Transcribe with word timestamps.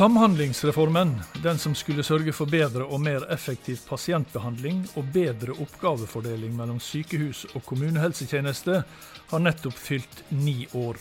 Samhandlingsreformen, 0.00 1.20
den 1.42 1.58
som 1.58 1.74
skulle 1.74 2.00
sørge 2.02 2.32
for 2.32 2.48
bedre 2.48 2.86
og 2.88 3.02
mer 3.04 3.26
effektiv 3.28 3.82
pasientbehandling 3.84 4.78
og 4.96 5.10
bedre 5.12 5.52
oppgavefordeling 5.60 6.54
mellom 6.56 6.78
sykehus 6.80 7.42
og 7.50 7.60
kommunehelsetjeneste, 7.68 8.78
har 9.28 9.42
nettopp 9.44 9.76
fylt 9.76 10.22
ni 10.32 10.64
år. 10.72 10.96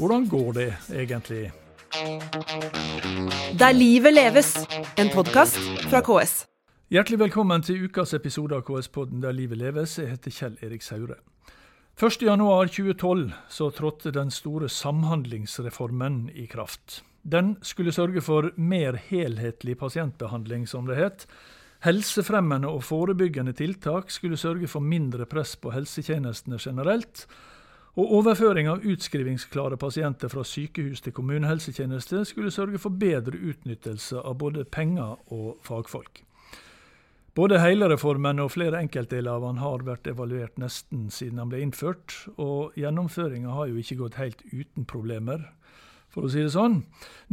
Hvordan 0.00 0.26
går 0.26 0.50
det 0.56 0.66
egentlig? 0.90 1.52
Der 3.62 3.78
livet 3.78 4.16
leves, 4.18 4.50
en 4.98 5.14
podkast 5.14 5.62
fra 5.86 6.02
KS. 6.02 6.40
Hjertelig 6.90 7.20
velkommen 7.22 7.62
til 7.62 7.86
ukas 7.86 8.18
episode 8.18 8.58
av 8.58 8.66
KS-podden 8.66 9.22
Der 9.22 9.30
livet 9.30 9.62
leves. 9.62 9.94
Jeg 10.02 10.16
heter 10.16 10.34
Kjell 10.34 10.58
Erik 10.58 10.82
Saure. 10.82 11.20
1.1.2012 12.02 13.30
så 13.48 13.70
trådte 13.70 14.10
den 14.10 14.34
store 14.34 14.68
Samhandlingsreformen 14.68 16.32
i 16.34 16.50
kraft. 16.50 17.04
Den 17.22 17.56
skulle 17.62 17.92
sørge 17.92 18.22
for 18.24 18.50
mer 18.56 18.98
helhetlig 19.08 19.78
pasientbehandling, 19.78 20.66
som 20.68 20.86
det 20.86 20.96
het. 20.96 21.26
Helsefremmende 21.84 22.68
og 22.68 22.82
forebyggende 22.84 23.52
tiltak 23.52 24.10
skulle 24.10 24.36
sørge 24.36 24.66
for 24.66 24.82
mindre 24.82 25.26
press 25.26 25.56
på 25.56 25.70
helsetjenestene 25.70 26.58
generelt. 26.58 27.26
Og 27.98 28.12
overføring 28.20 28.68
av 28.70 28.84
utskrivingsklare 28.86 29.76
pasienter 29.76 30.30
fra 30.30 30.44
sykehus 30.46 31.02
til 31.02 31.14
kommunehelsetjeneste 31.14 32.24
skulle 32.30 32.54
sørge 32.54 32.78
for 32.78 32.94
bedre 32.94 33.38
utnyttelse 33.38 34.22
av 34.22 34.38
både 34.38 34.64
penger 34.64 35.18
og 35.34 35.58
fagfolk. 35.66 36.22
Både 37.38 37.60
hele 37.62 37.86
reformen 37.90 38.40
og 38.42 38.50
flere 38.50 38.80
enkeltdeler 38.82 39.30
av 39.30 39.44
den 39.46 39.60
har 39.62 39.84
vært 39.86 40.08
evaluert 40.10 40.56
nesten 40.58 41.06
siden 41.14 41.38
den 41.38 41.50
ble 41.52 41.60
innført, 41.62 42.14
og 42.34 42.74
gjennomføringa 42.78 43.54
har 43.54 43.70
jo 43.70 43.78
ikke 43.78 44.00
gått 44.00 44.18
helt 44.18 44.42
uten 44.50 44.86
problemer 44.90 45.44
for 46.12 46.26
å 46.26 46.30
si 46.32 46.40
det 46.42 46.52
sånn. 46.54 46.80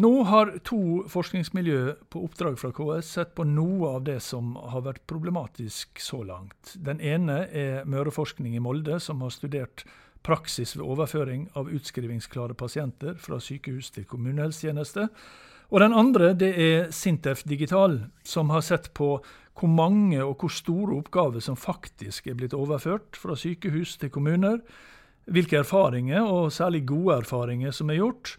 Nå 0.03 0.11
har 0.29 0.51
to 0.67 1.05
forskningsmiljø 1.11 1.81
på 2.11 2.23
oppdrag 2.27 2.57
fra 2.59 2.73
KS 2.75 3.11
sett 3.17 3.35
på 3.37 3.45
noe 3.47 3.93
av 3.95 4.03
det 4.07 4.19
som 4.23 4.55
har 4.73 4.83
vært 4.85 5.05
problematisk 5.07 6.01
så 6.03 6.21
langt. 6.27 6.75
Den 6.75 6.99
ene 6.99 7.45
er 7.51 7.87
Møreforskning 7.87 8.57
i 8.57 8.63
Molde, 8.63 8.99
som 8.99 9.23
har 9.23 9.33
studert 9.33 9.85
praksis 10.25 10.75
ved 10.75 10.85
overføring 10.85 11.47
av 11.55 11.69
utskrivingsklare 11.71 12.57
pasienter 12.57 13.17
fra 13.21 13.39
sykehus 13.39 13.91
til 13.95 14.07
kommunehelsetjeneste. 14.09 15.07
Og 15.73 15.81
den 15.81 15.95
andre 15.97 16.33
det 16.37 16.51
er 16.61 16.91
Sintef 16.93 17.43
Digital, 17.47 17.99
som 18.25 18.51
har 18.53 18.65
sett 18.65 18.91
på 18.97 19.17
hvor 19.55 19.71
mange 19.71 20.19
og 20.19 20.41
hvor 20.41 20.51
store 20.51 20.97
oppgaver 20.99 21.43
som 21.43 21.55
faktisk 21.55 22.27
er 22.27 22.35
blitt 22.35 22.53
overført 22.57 23.15
fra 23.15 23.37
sykehus 23.39 23.95
til 24.01 24.11
kommuner, 24.11 24.59
hvilke 25.25 25.61
erfaringer, 25.63 26.25
og 26.27 26.51
særlig 26.53 26.83
gode 26.89 27.21
erfaringer, 27.23 27.71
som 27.73 27.89
er 27.89 28.01
gjort, 28.01 28.35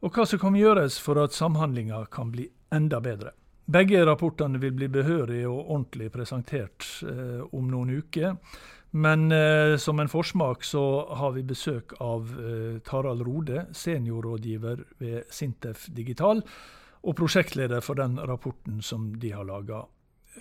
og 0.00 0.16
hva 0.16 0.24
som 0.26 0.40
kan 0.40 0.56
gjøres 0.56 0.98
for 1.02 1.20
at 1.20 1.36
samhandlinga 1.36 2.06
kan 2.12 2.32
bli 2.32 2.48
enda 2.72 3.00
bedre. 3.04 3.34
Begge 3.70 4.02
rapportene 4.06 4.58
vil 4.58 4.74
bli 4.74 4.88
behørig 4.90 5.44
og 5.46 5.60
ordentlig 5.60 6.10
presentert 6.14 6.86
eh, 7.06 7.42
om 7.54 7.68
noen 7.70 7.92
uker. 8.00 8.34
Men 8.90 9.30
eh, 9.32 9.76
som 9.78 10.00
en 10.00 10.10
forsmak 10.10 10.64
så 10.66 10.82
har 11.14 11.36
vi 11.36 11.44
besøk 11.46 11.94
av 12.02 12.32
eh, 12.34 12.80
Tarald 12.86 13.22
Rode, 13.22 13.68
seniorrådgiver 13.76 14.82
ved 14.98 15.30
Sintef 15.30 15.86
Digital, 15.94 16.42
og 17.00 17.16
prosjektleder 17.16 17.80
for 17.84 18.00
den 18.00 18.18
rapporten 18.18 18.82
som 18.82 19.12
de 19.20 19.30
har 19.36 19.46
laga. 19.46 19.84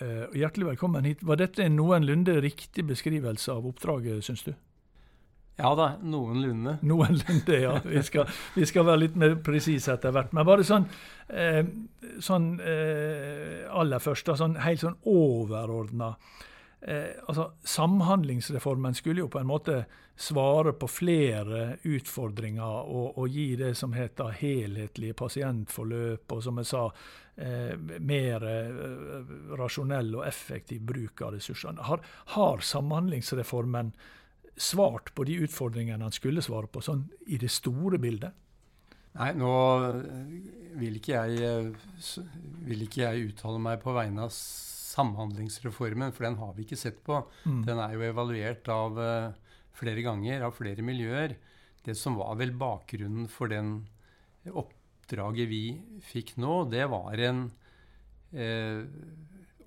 Eh, 0.01 0.25
hjertelig 0.41 0.71
velkommen 0.71 1.05
hit. 1.05 1.21
Var 1.21 1.37
dette 1.37 1.63
en 1.65 1.77
noenlunde 1.77 2.39
riktig 2.41 2.87
beskrivelse 2.89 3.53
av 3.53 3.69
oppdraget, 3.69 4.25
syns 4.25 4.43
du? 4.47 4.53
Ja 5.59 5.73
da, 5.75 5.89
noenlunde. 6.01 6.77
Noenlunde, 6.87 7.55
ja. 7.59 7.73
Vi 7.83 8.03
skal, 8.07 8.29
vi 8.55 8.65
skal 8.67 8.85
være 8.87 9.03
litt 9.03 9.15
mer 9.19 9.35
presise 9.43 9.91
etter 9.97 10.13
hvert. 10.15 10.31
Men 10.35 10.47
bare 10.47 10.63
sånn, 10.63 10.85
eh, 11.27 11.63
sånn 12.23 12.53
eh, 12.63 13.65
aller 13.67 14.03
først, 14.03 14.29
da, 14.29 14.37
sånn 14.39 14.55
helt 14.63 14.85
sånn 14.85 14.95
overordna. 15.11 16.13
Eh, 16.79 17.17
altså, 17.27 17.49
Samhandlingsreformen 17.67 18.95
skulle 18.95 19.25
jo 19.25 19.31
på 19.31 19.41
en 19.41 19.49
måte 19.49 19.81
svare 20.19 20.71
på 20.79 20.87
flere 20.91 21.77
utfordringer 21.87 22.87
og, 22.91 23.17
og 23.19 23.27
gi 23.31 23.49
det 23.59 23.73
som 23.79 23.91
heter 23.95 24.35
helhetlige 24.39 25.15
pasientforløp, 25.19 26.31
og 26.35 26.43
som 26.43 26.59
jeg 26.59 26.69
sa, 26.71 26.85
eh, 27.35 27.75
mer 27.99 28.47
eh, 28.47 28.79
rasjonell 29.59 30.15
og 30.21 30.25
effektiv 30.27 30.87
bruk 30.87 31.23
av 31.27 31.35
ressursene. 31.35 31.83
Har, 31.87 32.03
har 32.35 32.63
Samhandlingsreformen 32.63 33.91
svart 34.59 35.13
på 35.15 35.25
de 35.27 35.39
utfordringene 35.45 36.05
han 36.05 36.15
skulle 36.15 36.43
svare 36.45 36.69
på, 36.71 36.83
sånn 36.83 37.07
i 37.31 37.39
det 37.41 37.51
store 37.53 37.99
bildet? 38.01 38.35
Nei, 39.17 39.31
nå 39.39 39.51
vil 40.79 40.99
ikke 40.99 41.17
jeg, 41.17 41.73
vil 42.67 42.83
ikke 42.85 43.03
jeg 43.07 43.31
uttale 43.31 43.61
meg 43.63 43.79
på 43.81 43.95
vegne 43.95 44.27
av 44.27 44.33
Samhandlingsreformen, 44.33 46.13
for 46.15 46.27
den 46.27 46.37
har 46.39 46.53
vi 46.55 46.65
ikke 46.65 46.79
sett 46.79 46.99
på. 47.05 47.21
Mm. 47.45 47.61
Den 47.67 47.81
er 47.81 47.95
jo 47.95 48.05
evaluert 48.09 48.69
av 48.73 48.99
uh, 48.99 49.31
flere 49.79 50.03
ganger 50.05 50.45
av 50.45 50.55
flere 50.57 50.85
miljøer. 50.85 51.37
Det 51.85 51.95
som 51.97 52.17
var 52.19 52.35
vel 52.39 52.53
bakgrunnen 52.59 53.29
for 53.31 53.51
den 53.51 53.87
oppdraget 54.49 55.49
vi 55.49 55.63
fikk 56.05 56.35
nå, 56.41 56.63
det 56.71 56.85
var 56.91 57.21
en 57.23 57.45
eh, 58.35 58.83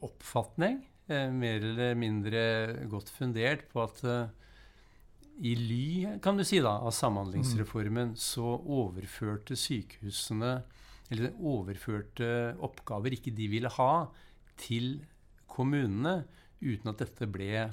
oppfatning, 0.05 0.83
eh, 1.09 1.31
mer 1.33 1.65
eller 1.71 1.97
mindre 1.99 2.43
godt 2.93 3.13
fundert, 3.15 3.65
på 3.73 3.87
at 3.87 4.03
i 5.41 5.55
ly 5.57 6.19
kan 6.23 6.37
du 6.37 6.45
si 6.47 6.61
da, 6.63 6.77
av 6.85 6.93
Samhandlingsreformen 6.95 8.13
så 8.21 8.55
overførte 8.61 9.57
sykehusene 9.59 10.59
eller 11.13 11.33
overførte 11.37 12.29
oppgaver 12.65 13.17
ikke 13.17 13.33
de 13.37 13.49
ville 13.53 13.71
ha, 13.75 13.93
til 14.61 15.01
kommunene 15.51 16.23
uten 16.63 16.93
at 16.93 17.03
dette 17.03 17.29
ble 17.29 17.67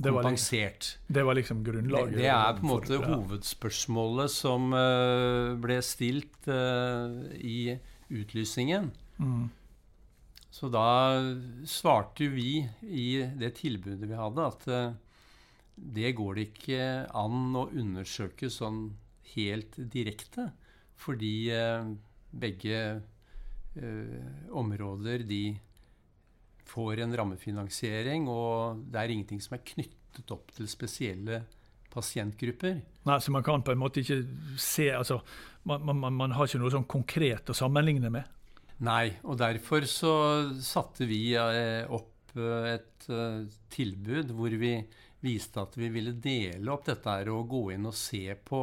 kompensert. 0.00 0.94
Det 1.06 1.08
var, 1.08 1.16
det 1.16 1.24
var 1.28 1.38
liksom 1.40 1.62
grunnlaget? 1.66 2.14
Det, 2.14 2.22
det 2.22 2.32
er 2.32 2.56
på 2.56 2.64
en 2.64 2.70
måte 2.70 2.92
for, 2.94 3.04
ja. 3.04 3.16
hovedspørsmålet 3.16 4.32
som 4.32 4.70
uh, 4.72 5.56
ble 5.60 5.80
stilt 5.84 6.48
uh, 6.48 7.20
i 7.36 7.76
utlysningen. 8.08 8.90
Mm. 9.20 9.48
Så 10.50 10.70
da 10.72 10.86
svarte 11.68 12.26
vi 12.32 12.64
i 12.82 13.10
det 13.38 13.52
tilbudet 13.60 14.08
vi 14.08 14.18
hadde, 14.18 14.48
at 14.48 14.66
uh, 14.70 15.09
det 15.80 16.12
går 16.18 16.36
det 16.36 16.46
ikke 16.50 16.82
an 17.16 17.56
å 17.56 17.68
undersøke 17.72 18.50
sånn 18.52 18.90
helt 19.34 19.78
direkte. 19.92 20.50
Fordi 21.00 21.34
eh, 21.54 21.92
begge 22.30 22.80
eh, 23.80 24.50
områder 24.52 25.24
de 25.28 25.44
får 26.70 27.00
en 27.02 27.16
rammefinansiering, 27.18 28.28
og 28.30 28.84
det 28.92 29.00
er 29.00 29.14
ingenting 29.14 29.40
som 29.42 29.56
er 29.56 29.64
knyttet 29.72 30.34
opp 30.34 30.52
til 30.54 30.68
spesielle 30.70 31.44
pasientgrupper. 31.90 32.76
Nei, 33.08 33.18
Så 33.18 33.32
man 33.34 33.42
kan 33.42 33.64
på 33.66 33.72
en 33.72 33.80
måte 33.80 34.04
ikke 34.04 34.20
se 34.60 34.92
altså, 34.94 35.18
man, 35.66 35.82
man, 35.88 36.14
man 36.14 36.36
har 36.36 36.46
ikke 36.46 36.60
noe 36.62 36.70
sånn 36.70 36.86
konkret 36.90 37.50
å 37.50 37.56
sammenligne 37.56 38.12
med? 38.12 38.28
Nei, 38.86 39.16
og 39.26 39.40
derfor 39.40 39.84
så 39.90 40.12
satte 40.62 41.08
vi 41.08 41.32
eh, 41.36 41.88
opp 41.88 42.06
et 42.30 43.08
tilbud 43.74 44.28
hvor 44.38 44.52
vi 44.54 44.76
viste 45.20 45.60
at 45.60 45.76
vi 45.76 45.90
ville 45.92 46.14
dele 46.16 46.72
opp 46.72 46.86
dette 46.88 47.12
her 47.12 47.30
og 47.32 47.48
gå 47.50 47.62
inn 47.74 47.88
og 47.88 47.96
se 47.96 48.24
på 48.46 48.62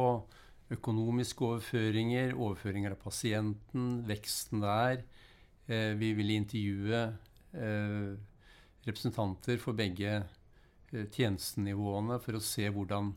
økonomiske 0.74 1.44
overføringer, 1.46 2.34
overføringer 2.36 2.94
av 2.94 3.00
pasienten, 3.02 4.02
veksten 4.08 4.64
der. 4.64 5.04
Eh, 5.68 5.94
vi 6.00 6.12
ville 6.16 6.36
intervjue 6.36 7.00
eh, 7.52 8.10
representanter 8.88 9.60
for 9.62 9.78
begge 9.78 10.18
eh, 10.18 11.06
tjenestenivåene 11.14 12.18
for 12.24 12.38
å 12.38 12.44
se 12.44 12.68
hvordan 12.68 13.14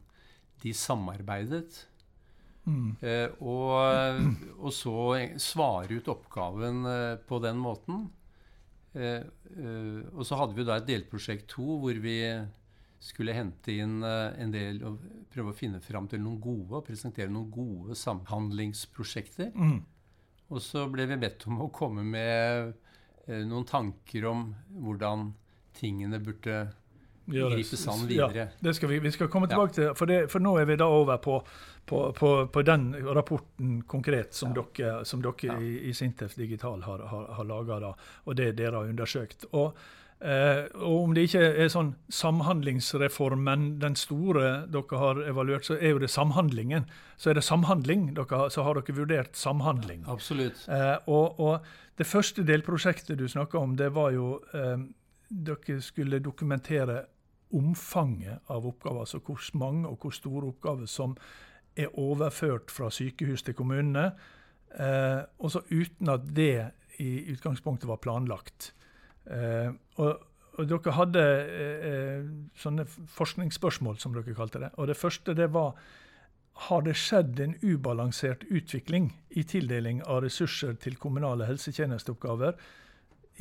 de 0.62 0.74
samarbeidet. 0.78 1.88
Mm. 2.62 2.92
Og, 3.42 3.72
og, 4.62 4.68
så 4.70 4.94
svare 5.42 5.96
ut 5.98 6.10
oppgaven 6.14 6.84
på 7.26 7.40
den 7.42 7.58
måten. 7.58 8.04
Og 8.94 10.22
så 10.30 10.38
hadde 10.38 10.60
vi 10.60 10.66
da 10.68 10.76
et 10.78 10.86
delprosjekt 10.86 11.48
to 11.56 11.80
hvor 11.82 11.98
vi 12.04 12.20
skulle 13.02 13.34
hente 13.34 13.74
inn 13.74 14.04
eh, 14.06 14.42
en 14.44 14.52
del 14.54 14.84
og 14.86 15.02
prøve 15.34 15.54
å 15.54 15.58
finne 15.58 15.82
fram 15.82 16.08
til 16.12 16.22
noen 16.22 16.38
gode 16.42 16.78
og 16.78 16.86
presentere 16.86 17.32
noen 17.34 17.50
gode 17.54 17.98
samhandlingsprosjekter. 17.98 19.50
Mm. 19.56 19.80
Og 20.52 20.62
så 20.62 20.86
ble 20.92 21.08
vi 21.10 21.18
bedt 21.22 21.48
om 21.50 21.64
å 21.66 21.72
komme 21.74 22.06
med 22.06 22.76
eh, 23.26 23.42
noen 23.48 23.66
tanker 23.66 24.28
om 24.30 24.52
hvordan 24.84 25.32
tingene 25.78 26.20
burde 26.22 26.68
gripes 27.26 27.88
an 27.88 28.04
videre. 28.06 28.38
Ja, 28.38 28.46
det 28.60 28.74
skal 28.78 28.92
vi, 28.92 29.00
vi 29.00 29.12
skal 29.16 29.30
komme 29.34 29.48
tilbake 29.50 29.72
ja. 29.72 29.76
til, 29.76 29.96
for, 29.98 30.12
det, 30.12 30.20
for, 30.30 30.44
nå 30.44 30.54
er 30.60 30.68
vi 30.70 30.78
da 30.78 30.90
over 30.92 31.18
på, 31.24 31.40
på, 31.86 32.04
på, 32.18 32.32
på 32.54 32.64
den 32.68 32.92
rapporten 33.16 33.80
konkret 33.90 34.36
som 34.38 34.54
ja. 34.54 34.66
dere, 34.76 35.06
som 35.10 35.24
dere 35.24 35.58
i, 35.64 35.72
i, 35.90 35.96
Sintef 35.98 36.36
Digital 36.38 36.84
har, 36.86 37.06
har, 37.14 37.26
har 37.40 37.50
laga, 37.50 37.96
og 38.26 38.38
det 38.38 38.52
dere 38.60 38.82
har 38.82 38.94
undersøkt. 38.94 39.48
Og 39.52 39.74
Eh, 40.22 40.68
og 40.78 41.04
om 41.04 41.14
det 41.18 41.24
ikke 41.26 41.42
er 41.64 41.70
sånn 41.74 41.96
Samhandlingsreformen, 42.14 43.80
den 43.82 43.96
store 43.98 44.68
dere 44.70 45.00
har 45.02 45.22
evaluert, 45.26 45.66
så 45.66 45.80
er 45.80 45.96
jo 45.96 46.02
det 46.04 46.12
samhandlingen. 46.14 46.86
Så 47.18 47.32
er 47.32 47.40
det 47.40 47.46
samhandling. 47.48 48.12
Dere, 48.18 48.50
så 48.54 48.66
har 48.68 48.78
dere 48.78 48.98
vurdert 49.00 49.38
samhandling. 49.38 50.04
Absolutt. 50.12 50.68
Eh, 50.70 50.98
og, 51.10 51.40
og, 51.40 51.72
det 51.98 52.08
første 52.08 52.46
delprosjektet 52.48 53.20
du 53.20 53.28
snakka 53.30 53.60
om, 53.60 53.76
det 53.78 53.92
var 53.94 54.14
jo 54.16 54.40
eh, 54.58 54.90
Dere 55.32 55.78
skulle 55.80 56.20
dokumentere 56.20 57.06
omfanget 57.56 58.52
av 58.52 58.66
oppgaver. 58.68 59.06
Altså 59.06 59.22
hvor 59.24 59.40
mange 59.58 59.88
og 59.88 60.04
hvor 60.04 60.12
store 60.12 60.52
oppgaver 60.52 60.90
som 60.92 61.16
er 61.76 61.88
overført 62.00 62.72
fra 62.72 62.90
sykehus 62.92 63.44
til 63.48 63.56
kommunene. 63.56 64.12
Eh, 64.76 65.22
og 65.40 65.52
så 65.52 65.64
uten 65.72 66.12
at 66.12 66.28
det 66.36 66.72
i 67.00 67.32
utgangspunktet 67.32 67.90
var 67.90 68.02
planlagt. 68.04 68.74
Eh, 69.26 69.72
og, 70.02 70.28
og, 70.58 70.62
dere 70.70 70.96
hadde 70.98 71.24
eh, 71.24 72.30
sånne 72.58 72.86
forskningsspørsmål, 72.90 74.00
som 74.02 74.16
dere 74.16 74.38
kalte 74.38 74.64
det. 74.64 74.72
Og 74.78 74.90
det 74.92 75.00
første 75.00 75.38
det 75.38 75.52
var 75.54 75.76
har 76.68 76.84
det 76.86 76.94
skjedd 77.00 77.40
en 77.42 77.56
ubalansert 77.64 78.44
utvikling 78.52 79.10
i 79.30 79.44
tildeling 79.48 80.02
av 80.04 80.22
ressurser 80.26 80.76
til 80.84 80.98
kommunale 81.00 81.48
helsetjenesteoppgaver 81.48 82.60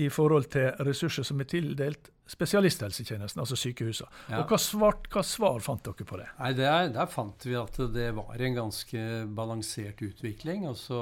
i 0.00 0.06
forhold 0.12 0.47
til 0.55 0.71
ressurser 0.87 1.27
som 1.27 1.43
er 1.43 1.49
tildelt 1.50 2.09
spesialisthelsetjenesten, 2.31 3.43
altså 3.43 3.59
sykehusene. 3.59 4.09
Ja. 4.31 4.41
Og 4.41 4.53
hva, 4.53 4.59
svart, 4.62 5.09
hva, 5.12 5.25
svar 5.27 5.59
fant 5.65 5.82
dere 5.85 6.06
på 6.06 6.21
det? 6.21 6.29
Nei, 6.38 6.53
der, 6.56 6.93
der, 6.94 7.11
fant 7.11 7.47
vi 7.47 7.56
at 7.59 7.77
det 7.93 8.11
var 8.17 8.47
en 8.47 8.59
ganske 8.61 9.06
balansert 9.37 10.00
utvikling. 10.06 10.69
Altså 10.71 11.00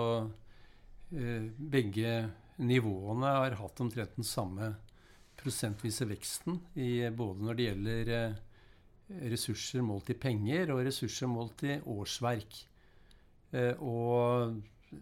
eh, 1.12 1.50
begge 1.76 2.14
nivåene 2.58 3.32
har 3.38 3.56
hatt 3.60 3.80
omtrent 3.80 4.16
den 4.18 4.26
samme 4.26 4.72
prosentvise 5.38 6.06
veksten 6.10 6.58
i, 6.74 7.06
både 7.14 7.46
når 7.46 7.58
det 7.58 7.66
gjelder 7.68 8.12
eh, 8.16 8.40
ressurser 9.32 9.84
målt 9.86 10.10
i 10.10 10.18
penger 10.18 10.74
og 10.74 10.82
ressurser 10.88 11.30
målt 11.30 11.62
i 11.66 11.78
årsverk. 11.78 12.58
Eh, 13.54 13.74
og 13.78 14.58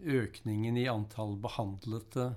økningen 0.07 0.77
i 0.79 0.89
antall 0.91 1.37
behandlete 1.41 2.31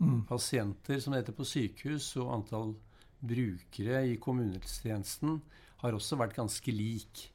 mm. 0.00 0.24
pasienter, 0.28 0.98
som 1.00 1.14
det 1.14 1.22
heter 1.22 1.38
på 1.38 1.48
sykehus, 1.48 2.12
og 2.20 2.34
antall 2.40 2.74
brukere 3.20 4.02
i 4.08 4.16
kommunehelsetjenesten 4.20 5.40
har 5.82 5.96
også 5.96 6.18
vært 6.20 6.38
ganske 6.38 6.74
lik. 6.74 7.26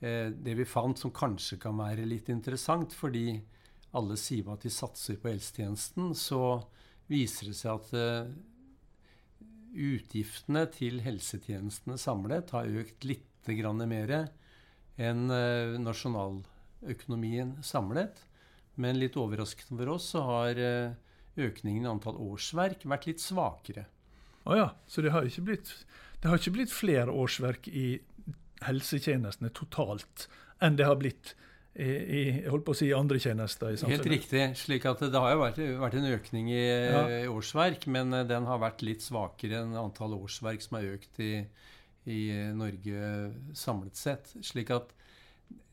Eh, 0.00 0.32
det 0.32 0.56
vi 0.58 0.68
fant 0.68 0.98
som 0.98 1.14
kanskje 1.14 1.60
kan 1.62 1.78
være 1.78 2.08
litt 2.08 2.32
interessant, 2.32 2.96
fordi 2.96 3.38
alle 3.96 4.16
sier 4.20 4.48
at 4.52 4.64
de 4.64 4.72
satser 4.72 5.18
på 5.20 5.30
helsetjenesten, 5.32 6.12
så 6.16 6.62
viser 7.12 7.50
det 7.50 7.56
seg 7.58 7.76
at 7.76 7.92
uh, 7.92 8.32
utgiftene 9.72 10.64
til 10.72 11.00
helsetjenestene 11.04 11.98
samlet 12.00 12.52
har 12.56 12.68
økt 12.82 13.04
litt 13.08 13.28
mer 13.88 14.12
enn 15.02 15.26
uh, 15.32 15.78
nasjonaløkonomien 15.82 17.56
samlet. 17.66 18.20
Men 18.80 19.00
litt 19.00 19.18
overraskende 19.20 19.82
for 19.82 19.94
oss 19.96 20.12
så 20.14 20.22
har 20.28 20.60
uh, 20.60 20.94
økningen 21.36 21.84
i 21.84 21.90
antall 21.90 22.20
årsverk 22.20 22.86
vært 22.88 23.08
litt 23.10 23.20
svakere. 23.20 23.88
Å 24.42 24.52
oh 24.52 24.58
ja, 24.58 24.68
så 24.86 25.02
det 25.04 25.12
har, 25.14 25.28
blitt, 25.44 25.70
det 26.20 26.30
har 26.30 26.40
ikke 26.40 26.56
blitt 26.56 26.72
flere 26.74 27.12
årsverk 27.12 27.68
i 27.68 28.00
helsetjenestene 28.66 29.52
totalt 29.54 30.28
enn 30.62 30.78
det 30.78 30.86
har 30.86 30.98
blitt 30.98 31.34
i, 31.72 31.88
i, 31.88 32.22
holdt 32.52 32.66
på 32.66 32.74
å 32.74 32.76
si, 32.76 32.90
andre 32.92 33.16
tjenester 33.22 33.72
i 33.72 33.78
samfunnet. 33.80 34.04
Helt 34.04 34.10
riktig. 34.12 34.42
slik 34.60 34.84
at 34.90 35.00
Det 35.00 35.20
har 35.24 35.32
jo 35.32 35.40
vært, 35.40 35.60
vært 35.80 35.94
en 35.96 36.08
økning 36.12 36.50
i 36.52 36.64
ja. 36.68 37.04
årsverk, 37.32 37.86
men 37.92 38.12
eh, 38.12 38.26
den 38.28 38.48
har 38.48 38.60
vært 38.60 38.82
litt 38.84 39.04
svakere 39.04 39.62
enn 39.62 39.76
antall 39.80 40.18
årsverk 40.18 40.64
som 40.64 40.76
har 40.76 40.90
økt 40.98 41.22
i, 41.24 41.32
i 42.12 42.20
Norge 42.58 43.12
samlet 43.56 43.96
sett. 43.96 44.34
slik 44.44 44.72
at 44.74 44.92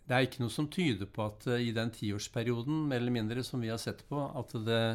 det 0.07 0.15
er 0.15 0.25
ikke 0.25 0.41
noe 0.41 0.53
som 0.53 0.69
tyder 0.71 1.09
på 1.11 1.21
at 1.27 1.43
uh, 1.51 1.59
i 1.61 1.73
den 1.75 1.91
tiårsperioden 1.93 2.87
mer 2.89 2.97
eller 2.97 3.13
mindre 3.13 3.43
som 3.45 3.61
vi 3.61 3.69
har 3.69 3.77
sett 3.77 3.99
på, 4.09 4.23
at 4.39 4.55
det 4.65 4.85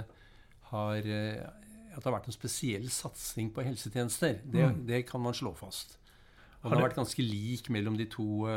har, 0.73 1.07
uh, 1.07 1.45
at 1.93 2.01
det 2.01 2.09
har 2.09 2.17
vært 2.17 2.33
en 2.33 2.35
spesiell 2.35 2.89
satsing 2.91 3.53
på 3.55 3.63
helsetjenester. 3.63 4.41
Det, 4.43 4.65
mm. 4.73 4.81
det, 4.89 5.05
kan 5.07 5.23
man 5.23 5.37
slå 5.37 5.53
fast. 5.55 6.01
Og 6.65 6.73
det 6.73 6.81
har 6.81 6.87
vært 6.89 6.99
ganske 6.99 7.23
lik 7.23 7.69
mellom 7.71 7.95
de 8.01 8.09
to, 8.09 8.49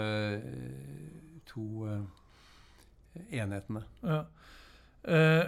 to 1.52 1.66
enhetene. 3.30 3.84
Ja. 4.02 4.26
Eh, 5.04 5.46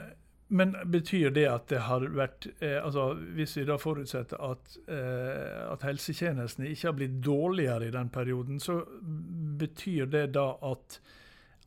men 0.51 0.73
betyr 0.89 1.29
det 1.29 1.45
at 1.45 1.67
det 1.69 1.83
har 1.85 2.01
vært 2.17 2.47
eh, 2.57 2.79
altså 2.81 3.11
Hvis 3.37 3.51
vi 3.59 3.67
da 3.69 3.75
forutsetter 3.77 4.39
at, 4.41 4.77
eh, 4.89 5.59
at 5.69 5.85
helsetjenestene 5.85 6.71
ikke 6.71 6.87
har 6.87 6.97
blitt 6.97 7.19
dårligere 7.25 7.89
i 7.89 7.93
den 7.93 8.09
perioden, 8.09 8.57
så 8.59 8.79
betyr 9.61 10.09
det 10.09 10.23
da 10.39 10.47
at, 10.65 10.97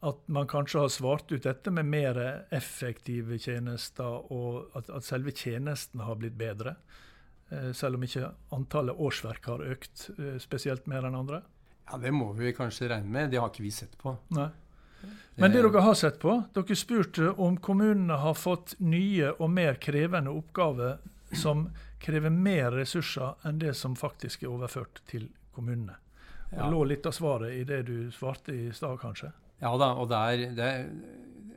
at 0.03 0.27
man 0.27 0.51
kanskje 0.51 0.83
har 0.83 0.91
svart 0.91 1.31
ut 1.31 1.47
dette 1.47 1.71
med 1.71 1.87
mer 1.95 2.19
effektive 2.51 3.39
tjenester, 3.39 4.27
og 4.35 4.75
at, 4.79 4.91
at 4.91 5.07
selve 5.07 5.31
tjenesten 5.31 6.03
har 6.03 6.19
blitt 6.19 6.39
bedre? 6.41 6.75
Eh, 7.53 7.71
selv 7.73 8.01
om 8.01 8.05
ikke 8.07 8.31
antallet 8.57 8.99
årsverk 8.99 9.47
har 9.51 9.65
økt 9.75 10.09
eh, 10.17 10.39
spesielt 10.41 10.87
mer 10.91 11.07
enn 11.07 11.19
andre? 11.19 11.43
Ja, 11.91 11.99
Det 12.01 12.13
må 12.15 12.31
vi 12.33 12.53
kanskje 12.57 12.89
regne 12.89 13.11
med. 13.13 13.31
Det 13.31 13.41
har 13.43 13.51
ikke 13.53 13.67
vi 13.67 13.73
sett 13.75 13.97
på. 14.01 14.15
Nei. 14.35 14.49
Men 15.35 15.53
det 15.53 15.63
dere 15.65 15.81
har 15.81 15.97
sett 15.97 16.19
på, 16.21 16.37
dere 16.53 16.77
spurte 16.77 17.31
om 17.41 17.57
kommunene 17.57 18.19
har 18.21 18.37
fått 18.37 18.75
nye 18.85 19.33
og 19.39 19.51
mer 19.51 19.81
krevende 19.81 20.33
oppgaver 20.35 21.01
som 21.33 21.71
krever 22.03 22.31
mer 22.35 22.75
ressurser 22.77 23.39
enn 23.49 23.61
det 23.63 23.73
som 23.79 23.97
faktisk 23.97 24.45
er 24.45 24.53
overført 24.53 25.01
til 25.09 25.31
kommunene. 25.55 25.97
Det 26.51 26.61
ja. 26.61 26.69
lå 26.69 26.85
litt 26.85 27.07
av 27.09 27.17
svaret 27.17 27.57
i 27.57 27.65
det 27.65 27.83
du 27.89 27.97
svarte 28.13 28.53
i 28.53 28.69
stad, 28.77 28.99
kanskje? 29.01 29.33
Ja 29.63 29.73
da, 29.81 29.93
og 29.97 30.11
det 30.11 30.19
er, 30.19 30.43
det 30.57 30.69
er, 30.69 30.89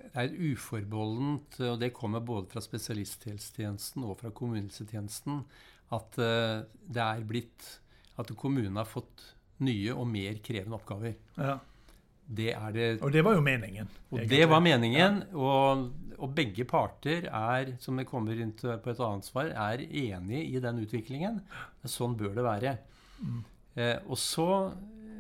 det 0.06 0.24
er 0.24 0.36
uforbeholdent, 0.54 1.58
og 1.68 1.80
det 1.82 1.92
kommer 1.98 2.24
både 2.24 2.48
fra 2.54 2.64
spesialisthelsetjenesten 2.64 4.06
og 4.08 4.22
fra 4.22 4.32
kommunehelsetjenesten, 4.36 5.42
at 5.96 6.20
uh, 6.22 6.62
det 6.64 7.04
er 7.04 7.26
blitt 7.28 7.68
at 8.22 8.32
kommunene 8.40 8.80
har 8.80 8.88
fått 8.88 9.34
nye 9.66 9.92
og 9.96 10.08
mer 10.08 10.40
krevende 10.46 10.78
oppgaver. 10.78 11.18
Ja. 11.36 11.58
Det 12.26 12.52
er 12.56 12.74
det 12.74 12.88
Og 13.06 13.12
det 13.14 13.22
var 13.26 13.36
jo 13.38 13.44
meningen. 13.46 13.90
Og 14.10 14.20
egentlig. 14.20 14.38
det 14.40 14.50
var 14.50 14.64
meningen. 14.64 15.22
Og, 15.34 15.86
og, 16.18 16.30
begge 16.36 16.66
parter 16.66 17.28
er, 17.30 17.76
som 17.80 17.98
det 18.00 18.08
kommer 18.10 18.40
inn 18.42 18.54
på 18.58 18.74
et 18.74 19.04
annet 19.04 19.28
svar, 19.28 19.52
er 19.52 19.84
enige 19.86 20.44
i 20.44 20.62
den 20.64 20.82
utviklingen. 20.82 21.42
Sånn 21.86 22.18
bør 22.18 22.34
det 22.38 22.46
være. 22.46 22.78
Mm. 23.22 23.42
Eh, 23.76 23.98
og 24.10 24.18
så 24.20 24.50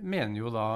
mener 0.02 0.40
jo 0.40 0.54
da 0.54 0.70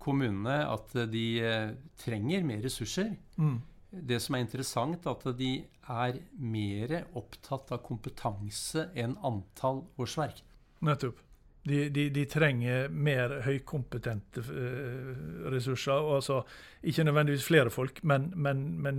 kommunene 0.00 0.60
at 0.68 0.92
de 1.12 1.26
eh, 1.44 1.72
trenger 2.00 2.44
mer 2.46 2.62
ressurser. 2.64 3.14
Mm. 3.36 3.60
Det 3.94 4.18
som 4.20 4.36
er 4.36 4.44
interessant, 4.44 5.06
er 5.06 5.14
at 5.14 5.38
de 5.38 5.52
er 5.94 6.18
mer 6.40 6.96
opptatt 7.16 7.72
av 7.74 7.84
kompetanse 7.86 8.88
enn 8.98 9.16
antall 9.24 9.84
årsverk. 10.00 10.42
Nettopp. 10.84 11.23
De, 11.64 11.88
de, 11.88 12.10
de, 12.12 12.26
trenger 12.28 12.90
mer 12.92 13.38
høykompetente 13.46 14.42
uh, 14.44 15.46
ressurser. 15.52 15.96
Og 15.96 16.18
altså, 16.18 16.42
ikke 16.84 17.06
nødvendigvis 17.08 17.46
flere 17.48 17.72
folk, 17.72 18.02
men, 18.04 18.26
men, 18.36 18.66
men 18.84 18.98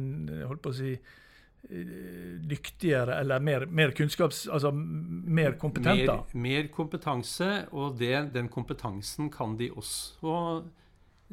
holdt 0.50 0.64
på 0.66 0.72
å 0.74 0.78
si 0.80 0.96
uh, 0.96 2.32
dyktigere 2.50 3.20
eller 3.22 3.44
mer, 3.46 3.68
mer, 3.70 3.94
kunnskaps... 3.98 4.48
Altså 4.50 4.72
mer 4.74 5.60
kompetente. 5.62 6.16
Mer, 6.34 6.42
mer 6.48 6.72
kompetanse, 6.74 7.52
og 7.78 8.00
det, 8.02 8.16
den 8.34 8.50
kompetansen 8.50 9.30
kan 9.34 9.54
de 9.62 9.70
også 9.70 10.64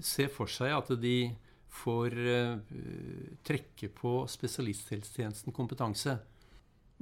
se 0.02 0.28
for 0.32 0.52
seg 0.52 0.76
at 0.76 0.92
de 1.00 1.16
får 1.72 2.18
uh, 2.20 2.76
trekke 3.46 3.88
på 3.96 4.18
spesialisthelsetjenesten 4.28 5.56
kompetanse. 5.56 6.18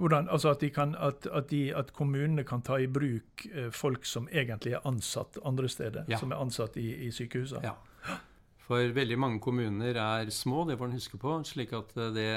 Hvordan, 0.00 0.30
altså 0.32 0.54
at, 0.54 0.62
kan, 0.72 0.94
at, 0.96 1.26
at, 1.28 1.50
de, 1.50 1.74
at, 1.76 1.92
kommunene 1.92 2.44
kan 2.48 2.62
ta 2.64 2.78
i 2.80 2.88
bruk 2.88 3.44
eh, 3.52 3.68
folk 3.74 4.06
som 4.08 4.28
egentlig 4.32 4.72
er 4.78 4.86
ansatt 4.88 5.36
andre 5.44 5.68
steder, 5.68 6.08
ja. 6.08 6.20
som 6.20 6.32
er 6.32 6.40
ansatt 6.40 6.78
i, 6.80 6.88
i 7.06 7.10
sykehusene? 7.12 7.60
Ja. 7.66 8.16
For 8.64 8.92
veldig 8.94 9.18
mange 9.18 9.40
kommuner 9.42 9.98
er 9.98 10.30
små, 10.32 10.62
det 10.68 10.78
får 10.78 10.88
en 10.88 10.96
huske 10.96 11.20
på. 11.20 11.34
slik 11.44 11.74
at 11.76 11.92
eh, 11.98 12.12
det, 12.16 12.28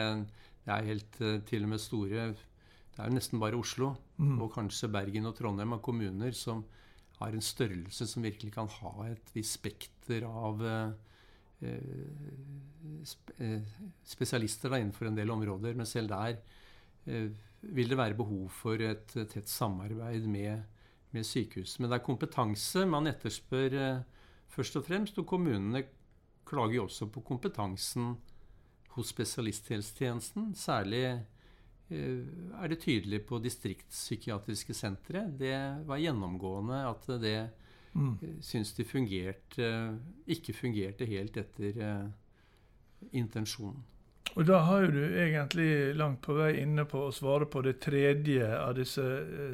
det 0.65 0.75
er 0.75 0.89
helt 0.89 1.21
eh, 1.21 1.39
til 1.47 1.67
og 1.67 1.75
med 1.75 1.83
store 1.83 2.27
Det 2.33 3.01
er 3.01 3.09
jo 3.09 3.15
nesten 3.15 3.41
bare 3.41 3.57
Oslo 3.57 3.93
mm. 4.17 4.41
og 4.41 4.51
kanskje 4.53 4.91
Bergen 4.91 5.29
og 5.29 5.37
Trondheim 5.37 5.73
av 5.73 5.81
kommuner 5.85 6.35
som 6.37 6.63
har 7.19 7.33
en 7.33 7.41
størrelse 7.41 8.07
som 8.09 8.25
virkelig 8.25 8.53
kan 8.53 8.69
ha 8.81 9.07
et 9.07 9.33
visst 9.33 9.59
spekter 9.59 10.25
av 10.27 10.61
eh, 10.67 10.91
spesialister 14.03 14.73
da, 14.73 14.79
innenfor 14.81 15.09
en 15.09 15.17
del 15.17 15.31
områder. 15.31 15.77
Men 15.77 15.89
selv 15.89 16.11
der 16.11 16.37
eh, 17.05 17.29
vil 17.71 17.89
det 17.89 17.97
være 17.99 18.17
behov 18.19 18.49
for 18.51 18.81
et 18.83 19.13
tett 19.13 19.49
samarbeid 19.49 20.27
med, 20.27 20.63
med 21.15 21.27
sykehuset. 21.27 21.79
Men 21.79 21.91
det 21.91 21.99
er 21.99 22.07
kompetanse 22.07 22.85
man 22.89 23.07
etterspør 23.11 23.77
eh, 23.79 24.01
først 24.51 24.79
og 24.79 24.87
fremst. 24.87 25.19
Og 25.21 25.27
kommunene 25.29 25.85
klager 26.47 26.81
jo 26.81 26.87
også 26.87 27.07
på 27.13 27.23
kompetansen 27.25 28.15
hos 28.97 29.13
spesialisthelsetjenesten. 29.13 30.51
Særlig 30.59 31.05
er 31.93 32.67
det 32.71 32.79
tydelig 32.81 33.21
på 33.27 33.39
distriktspsykiatriske 33.43 34.73
sentre. 34.73 35.27
Det 35.39 35.55
var 35.87 36.01
gjennomgående 36.01 36.79
at 36.89 37.07
det 37.21 37.37
mm. 37.93 38.41
syns 38.41 38.73
de 38.77 38.85
fungerte, 38.87 39.69
ikke 40.25 40.55
fungerte 40.57 41.05
helt 41.09 41.37
etter 41.37 41.81
intensjonen. 43.11 43.83
Og 44.33 44.47
da 44.47 44.63
har 44.65 44.87
du 44.89 45.01
egentlig 45.03 45.95
langt 45.99 46.21
på 46.25 46.33
vei 46.37 46.55
inne 46.63 46.87
på 46.89 47.05
å 47.05 47.13
svare 47.13 47.45
på 47.45 47.61
det 47.65 47.75
tredje 47.83 48.47
av 48.57 48.73
disse 48.79 49.03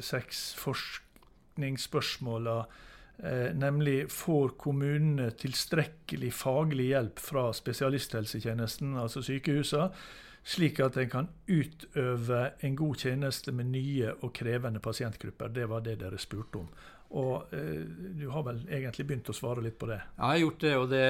seks 0.06 0.54
forskningsspørsmåla 0.60 2.56
Eh, 3.22 3.54
nemlig 3.54 4.08
får 4.12 4.54
kommunene 4.56 5.26
tilstrekkelig 5.36 6.30
faglig 6.32 6.86
hjelp 6.94 7.18
fra 7.20 7.50
spesialisthelsetjenesten, 7.52 8.94
altså 8.96 9.20
sykehusene, 9.24 9.90
slik 10.40 10.80
at 10.80 10.96
en 10.96 11.10
kan 11.12 11.28
utøve 11.44 12.40
en 12.64 12.78
god 12.78 13.02
tjeneste 13.04 13.52
med 13.52 13.68
nye 13.74 14.14
og 14.22 14.32
krevende 14.38 14.80
pasientgrupper. 14.80 15.52
Det 15.52 15.68
var 15.68 15.84
det 15.84 15.98
dere 16.00 16.20
spurte 16.22 16.62
om. 16.62 16.70
Og 17.20 17.52
eh, 17.52 17.84
du 18.16 18.30
har 18.32 18.46
vel 18.46 18.62
egentlig 18.70 19.04
begynt 19.10 19.28
å 19.28 19.36
svare 19.36 19.66
litt 19.66 19.76
på 19.76 19.90
det? 19.90 20.00
Ja, 20.16 20.30
jeg 20.30 20.30
har 20.30 20.42
gjort 20.46 20.64
det. 20.64 20.74
Og, 20.78 20.88
det, 20.94 21.04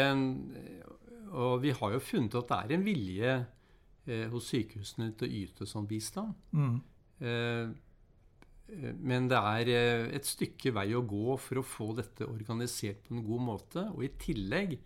og 1.30 1.60
vi 1.62 1.74
har 1.76 1.94
jo 1.94 2.02
funnet 2.02 2.34
at 2.40 2.50
det 2.50 2.58
er 2.58 2.74
en 2.76 2.86
vilje 2.86 3.36
eh, 4.06 4.26
hos 4.32 4.50
sykehusene 4.50 5.12
til 5.18 5.28
å 5.28 5.38
yte 5.42 5.68
sånn 5.68 5.88
bistand. 5.90 6.34
Mm. 6.56 6.80
Eh, 7.20 7.70
men 9.02 9.26
det 9.30 9.38
er 9.38 9.70
eh, 9.74 10.04
et 10.16 10.26
stykke 10.26 10.72
vei 10.76 10.90
å 10.94 11.04
gå 11.06 11.36
for 11.42 11.60
å 11.60 11.66
få 11.66 11.90
dette 11.98 12.28
organisert 12.28 13.02
på 13.06 13.16
en 13.16 13.24
god 13.26 13.46
måte. 13.46 13.86
Og 13.94 14.04
i 14.06 14.12
tillegg 14.20 14.76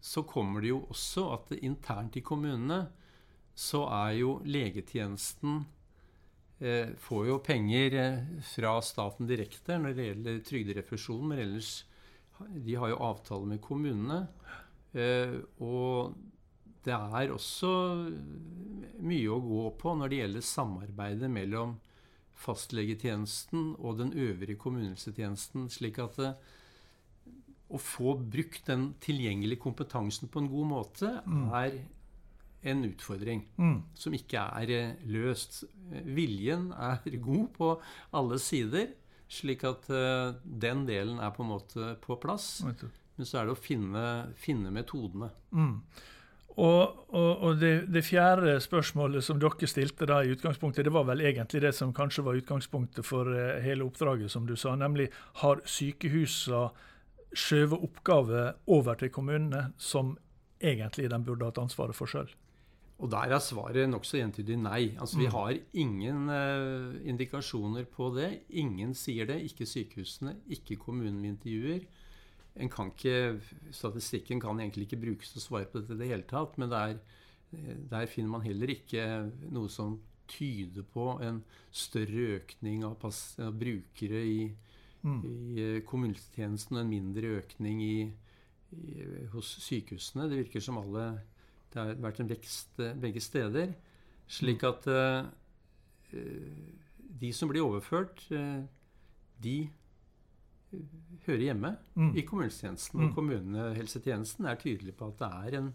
så 0.00 0.22
kommer 0.28 0.62
det 0.62 0.72
jo 0.72 0.84
også 0.92 1.26
at 1.34 1.56
internt 1.58 2.16
i 2.18 2.24
kommunene 2.24 2.84
så 3.58 3.82
er 3.90 4.12
jo 4.20 4.36
legetjenesten 4.46 5.64
eh, 6.62 6.94
Får 7.02 7.26
jo 7.26 7.40
penger 7.42 7.98
eh, 7.98 8.20
fra 8.54 8.76
staten 8.84 9.26
direkte 9.26 9.80
når 9.82 9.96
det 9.96 10.08
gjelder 10.08 10.40
trygderefusjon, 10.46 11.26
men 11.32 11.42
ellers 11.42 11.72
De 12.38 12.76
har 12.78 12.92
jo 12.92 13.00
avtale 13.02 13.48
med 13.50 13.58
kommunene. 13.60 14.28
Eh, 14.96 15.36
og 15.60 16.14
det 16.86 16.94
er 16.94 17.34
også 17.34 17.72
mye 19.04 19.34
å 19.34 19.42
gå 19.44 19.64
på 19.80 19.94
når 19.98 20.10
det 20.10 20.22
gjelder 20.22 20.46
samarbeidet 20.46 21.30
mellom 21.32 21.76
fastlegetjenesten 22.38 23.74
og 23.76 23.98
den 24.00 24.14
øvrige 24.14 24.58
kommunehelsetjenesten. 24.60 25.68
Slik 25.72 26.00
at 26.02 26.16
det, 26.20 26.32
eh, 26.32 26.54
å 27.68 27.76
få 27.76 28.14
brukt 28.16 28.64
den 28.70 28.94
tilgjengelige 29.04 29.60
kompetansen 29.60 30.30
på 30.32 30.40
en 30.40 30.48
god 30.48 30.68
måte 30.70 31.10
mm. 31.26 31.42
er 31.52 31.74
en 32.64 32.80
utfordring 32.88 33.42
mm. 33.58 33.82
som 33.92 34.14
ikke 34.16 34.46
er 34.62 34.72
eh, 34.72 35.02
løst. 35.04 35.66
Viljen 36.06 36.70
er 36.72 37.04
god 37.28 37.50
på 37.58 37.74
alle 38.16 38.40
sider, 38.40 38.94
slik 39.28 39.66
at 39.68 39.84
den 40.40 40.86
delen 40.88 41.18
er 41.20 41.34
på 41.36 41.44
en 41.44 41.50
måte 41.50 41.90
på 42.00 42.16
plass. 42.16 42.62
Men 43.18 43.26
så 43.26 43.40
er 43.40 43.48
det 43.48 43.56
å 43.56 43.58
finne, 43.58 44.04
finne 44.38 44.70
metodene. 44.70 45.32
Mm. 45.50 45.74
Og, 46.58 47.04
og, 47.14 47.42
og 47.46 47.60
det, 47.60 47.72
det, 47.94 48.02
fjerde 48.02 48.56
spørsmålet 48.62 49.22
som 49.22 49.38
dere 49.38 49.68
stilte 49.70 50.08
da 50.10 50.20
i 50.24 50.32
utgangspunktet, 50.34 50.88
det 50.88 50.94
var 50.94 51.06
vel 51.06 51.22
egentlig 51.22 51.62
det 51.62 51.70
som 51.76 51.92
kanskje 51.94 52.24
var 52.26 52.38
utgangspunktet 52.38 53.06
for 53.06 53.30
uh, 53.30 53.60
hele 53.62 53.86
oppdraget, 53.86 54.32
som 54.32 54.46
du 54.46 54.56
sa. 54.58 54.74
Nemlig 54.78 55.06
har 55.44 55.62
sykehusene 55.62 56.68
skjøvet 57.38 57.84
oppgaver 57.86 58.56
over 58.74 58.98
til 58.98 59.12
kommunene 59.14 59.68
som 59.78 60.16
egentlig 60.58 61.10
de 61.12 61.18
burde 61.22 61.46
hatt 61.46 61.60
ansvaret 61.62 61.94
for 61.94 62.10
sjøl? 62.10 62.30
Og 62.98 63.12
der 63.12 63.30
er 63.30 63.42
svaret 63.42 63.86
nokså 63.86 64.18
entydig 64.18 64.56
nei. 64.58 64.96
Altså, 64.98 65.20
Vi 65.20 65.28
mm. 65.28 65.34
har 65.36 65.54
ingen 65.78 66.26
uh, 66.26 66.98
indikasjoner 67.06 67.86
på 67.86 68.10
det. 68.16 68.32
Ingen 68.50 68.94
sier 68.98 69.30
det. 69.30 69.38
Ikke 69.46 69.66
sykehusene, 69.66 70.40
ikke 70.50 70.80
kommunen 70.82 71.22
vi 71.22 71.34
intervjuer 71.36 71.86
kan 72.66 72.90
ikke, 72.90 73.38
Statistikken 73.70 74.40
kan 74.42 74.58
egentlig 74.58 74.88
ikke 74.88 75.02
brukes 75.04 75.30
til 75.30 75.38
å 75.38 75.44
svare 75.44 75.70
på 75.70 75.78
dette 75.78 75.94
i 75.94 76.00
det 76.02 76.10
hele 76.10 76.26
tatt. 76.26 76.58
Men 76.58 76.72
der, 76.72 76.98
der 77.92 78.10
finner 78.10 78.34
man 78.34 78.46
heller 78.46 78.74
ikke 78.74 79.04
noe 79.54 79.70
som 79.70 80.00
tyder 80.28 80.84
på 80.92 81.10
en 81.24 81.42
større 81.74 82.38
økning 82.38 82.84
av, 82.86 82.96
pass, 83.00 83.20
av 83.42 83.56
brukere 83.58 84.20
i, 84.26 84.40
mm. 85.02 85.20
i 85.24 85.64
eh, 85.64 85.80
kommunehelsetjenesten 85.88 86.76
og 86.76 86.84
en 86.84 86.92
mindre 86.92 87.32
økning 87.40 87.82
i, 87.84 87.96
i, 88.76 89.08
hos 89.32 89.54
sykehusene. 89.64 90.28
Det 90.28 90.42
virker 90.44 90.64
som 90.64 90.80
alle 90.82 91.10
Det 91.68 91.80
har 91.82 91.98
vært 92.00 92.22
en 92.22 92.30
vekst 92.30 92.80
eh, 92.80 92.96
begge 92.96 93.20
steder. 93.20 93.74
Slik 94.28 94.62
mm. 94.62 94.68
at 94.68 94.86
uh, 94.92 95.28
de 97.20 97.32
som 97.32 97.48
blir 97.48 97.64
overført, 97.64 98.20
uh, 98.32 98.64
de 99.40 99.70
hører 101.26 101.44
hjemme 101.48 101.74
mm. 101.94 102.10
i 102.16 102.24
kommunehelsetjenesten. 102.26 103.00
Mm. 103.00 103.06
Og 103.06 103.14
kommunehelsetjenesten 103.16 104.48
er 104.48 104.60
tydelig 104.60 104.96
på 104.98 105.12
at 105.12 105.22
det 105.22 105.60
en 105.60 105.72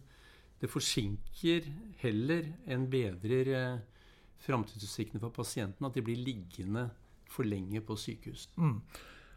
Det 0.64 0.70
forsinker 0.72 1.66
heller 2.00 2.46
enn 2.72 2.86
bedrer 2.88 3.48
eh, 3.52 3.80
framtidsutsiktene 4.46 5.20
for 5.20 5.30
pasienten 5.36 5.86
at 5.86 5.94
de 5.98 6.02
blir 6.02 6.16
liggende 6.16 6.86
for 7.28 7.44
lenge 7.44 7.82
på 7.82 7.98
sykehus. 8.00 8.48
Mm. 8.56 8.80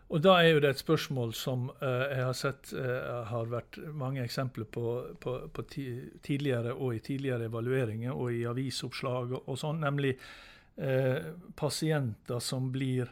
Og 0.09 0.23
Da 0.23 0.37
er 0.39 0.53
jo 0.53 0.61
det 0.63 0.71
et 0.71 0.79
spørsmål 0.79 1.35
som 1.35 1.71
eh, 1.83 2.05
jeg 2.15 2.25
har 2.25 2.37
sett 2.39 2.73
eh, 2.73 3.25
har 3.27 3.51
vært 3.51 3.79
mange 3.91 4.23
eksempler 4.23 4.69
på, 4.71 5.17
på, 5.19 5.35
på 5.51 5.63
tidligere 6.23 6.75
og 6.75 6.95
i 6.95 7.03
tidligere 7.03 7.51
evalueringer 7.51 8.13
og 8.15 8.33
i 8.33 8.45
avisoppslag 8.47 9.33
og, 9.33 9.49
og 9.49 9.59
sånn, 9.59 9.83
nemlig 9.83 10.15
uh, 10.79 11.35
pasienter 11.57 12.39
som 12.39 12.71
blir 12.71 13.11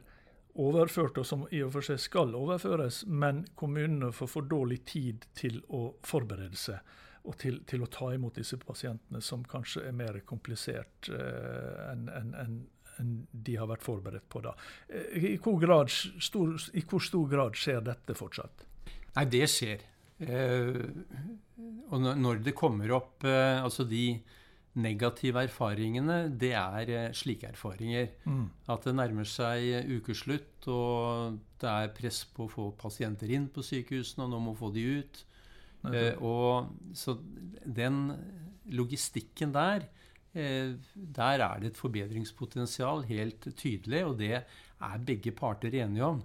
overført, 0.54 1.18
og 1.18 1.26
som 1.26 1.46
i 1.50 1.62
og 1.66 1.72
for 1.74 1.86
seg 1.86 1.98
skal 2.02 2.34
overføres, 2.38 3.02
men 3.06 3.44
kommunene 3.58 4.12
får 4.14 4.30
for 4.30 4.46
dårlig 4.50 4.84
tid 4.90 5.26
til 5.34 5.60
å 5.68 5.88
forberede 6.06 6.58
seg 6.58 6.94
og 7.24 7.38
til, 7.40 7.62
til 7.64 7.84
å 7.84 7.88
ta 7.88 8.10
imot 8.12 8.36
disse 8.36 8.58
pasientene, 8.60 9.22
som 9.24 9.44
kanskje 9.48 9.86
er 9.88 9.96
mer 9.96 10.18
komplisert 10.28 11.08
eh, 11.08 11.78
enn 11.88 12.04
en, 12.12 12.34
en, 12.36 12.58
en 13.00 13.14
de 13.32 13.56
har 13.56 13.70
vært 13.70 13.86
forberedt 13.86 14.28
på. 14.28 14.42
da. 14.44 14.52
Eh, 14.88 15.30
I 15.32 15.38
hvor, 15.38 15.56
grad, 15.62 15.88
stor, 15.90 16.52
I 16.76 16.84
hvor 16.84 17.00
stor 17.02 17.24
grad 17.30 17.56
skjer 17.56 17.80
dette 17.86 18.16
fortsatt? 18.18 18.66
Nei, 19.14 19.24
det 19.32 19.48
skjer. 19.48 19.86
Eh, 20.20 20.84
og 21.88 22.04
når 22.20 22.44
det 22.44 22.54
kommer 22.58 22.92
opp 22.94 23.24
eh, 23.26 23.56
altså 23.62 23.88
de 23.88 24.04
negative 24.74 25.44
erfaringene, 25.46 26.16
det 26.34 26.52
er 26.58 26.90
eh, 26.90 27.12
slike 27.14 27.52
erfaringer. 27.52 28.08
Mm. 28.26 28.48
At 28.74 28.86
det 28.88 28.94
nærmer 28.98 29.28
seg 29.28 29.68
eh, 29.70 29.92
ukeslutt, 29.98 30.66
og 30.70 31.38
det 31.62 31.70
er 31.70 31.94
press 31.94 32.24
på 32.34 32.46
å 32.48 32.50
få 32.50 32.66
pasienter 32.78 33.30
inn 33.34 33.46
på 33.52 33.62
sykehusene, 33.64 34.26
og 34.26 34.34
nå 34.34 34.42
må 34.48 34.56
få 34.58 34.72
de 34.74 34.86
ut. 34.98 35.22
Eh, 35.92 36.14
og 36.24 36.72
Så 36.96 37.18
den 37.64 38.08
logistikken 38.72 39.52
der, 39.54 39.86
eh, 40.34 40.74
der 40.94 41.40
er 41.44 41.60
det 41.60 41.72
et 41.72 41.80
forbedringspotensial, 41.80 43.04
helt 43.04 43.46
tydelig, 43.56 44.04
og 44.04 44.18
det 44.18 44.42
er 44.42 45.04
begge 45.06 45.32
parter 45.32 45.74
enige 45.74 46.04
om. 46.04 46.22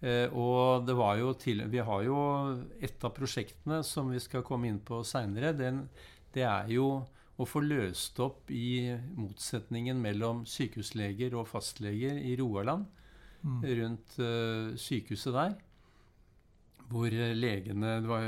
Eh, 0.00 0.32
og 0.32 0.86
det 0.86 0.96
var 0.96 1.16
jo 1.20 1.32
til, 1.34 1.66
Vi 1.68 1.78
har 1.78 2.02
jo 2.02 2.18
et 2.80 3.04
av 3.04 3.12
prosjektene 3.12 3.82
som 3.84 4.10
vi 4.10 4.18
skal 4.18 4.42
komme 4.42 4.68
inn 4.68 4.80
på 4.80 5.02
seinere. 5.04 5.52
Det 6.32 6.42
er 6.42 6.68
jo 6.72 7.06
å 7.40 7.46
få 7.48 7.62
løst 7.64 8.18
opp 8.22 8.50
i 8.52 8.92
motsetningen 9.16 10.00
mellom 10.02 10.44
sykehusleger 10.48 11.36
og 11.38 11.48
fastleger 11.48 12.18
i 12.20 12.34
Roaland, 12.40 12.84
mm. 13.42 13.60
rundt 13.80 14.16
uh, 14.20 14.72
sykehuset 14.78 15.36
der. 15.36 15.54
Hvor 16.92 17.08
uh, 17.08 17.30
legene 17.32 18.00
Du 18.04 18.10
har 18.12 18.26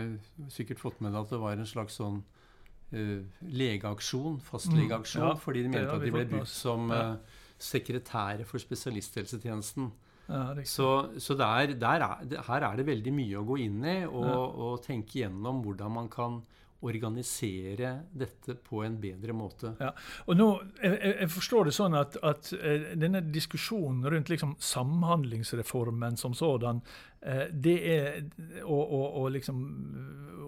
sikkert 0.52 0.80
fått 0.80 1.02
med 1.04 1.12
deg 1.12 1.20
at 1.20 1.34
det 1.34 1.42
var 1.42 1.60
en 1.60 1.68
slags 1.68 2.00
sånn 2.00 2.22
uh, 2.22 3.20
legeaksjon, 3.44 4.40
fastlegeaksjon, 4.46 5.26
mm. 5.26 5.34
ja, 5.34 5.42
fordi 5.42 5.66
de 5.66 5.74
mente 5.74 5.98
at 5.98 6.06
de 6.06 6.14
ble 6.14 6.24
brukt 6.32 6.54
som 6.54 6.88
uh, 6.94 7.18
sekretære 7.60 8.48
for 8.48 8.62
spesialisthelsetjenesten. 8.62 9.92
Ja, 10.24 10.54
så, 10.64 10.88
så 11.20 11.34
der, 11.36 11.74
der 11.76 12.00
er, 12.00 12.36
her 12.46 12.64
er 12.64 12.78
det 12.80 12.86
veldig 12.88 13.12
mye 13.12 13.36
å 13.42 13.44
gå 13.44 13.58
inn 13.60 13.82
i 13.84 13.98
og, 14.08 14.54
og 14.56 14.78
tenke 14.80 15.18
gjennom 15.20 15.60
hvordan 15.60 15.92
man 15.92 16.08
kan 16.08 16.38
organisere 16.84 17.94
dette 18.12 18.54
på 18.54 18.82
en 18.84 18.98
bedre 19.00 19.34
måte. 19.36 19.74
Ja. 19.80 19.90
Og 20.28 20.36
nå, 20.38 20.48
jeg, 20.82 20.98
jeg, 21.08 21.30
forstår 21.32 21.68
det 21.68 21.74
sånn 21.76 21.96
at, 21.98 22.18
at 22.22 22.52
eh, 22.58 22.92
denne 23.00 23.22
diskusjonen 23.24 24.04
rundt 24.12 24.32
liksom 24.32 24.54
Samhandlingsreformen 24.62 26.18
som 26.20 26.36
sådan, 26.36 26.82
eh, 27.22 27.46
det 27.50 27.76
er 27.94 28.20
og, 28.62 28.82
og, 28.82 29.06
og, 29.22 29.28
liksom 29.34 29.60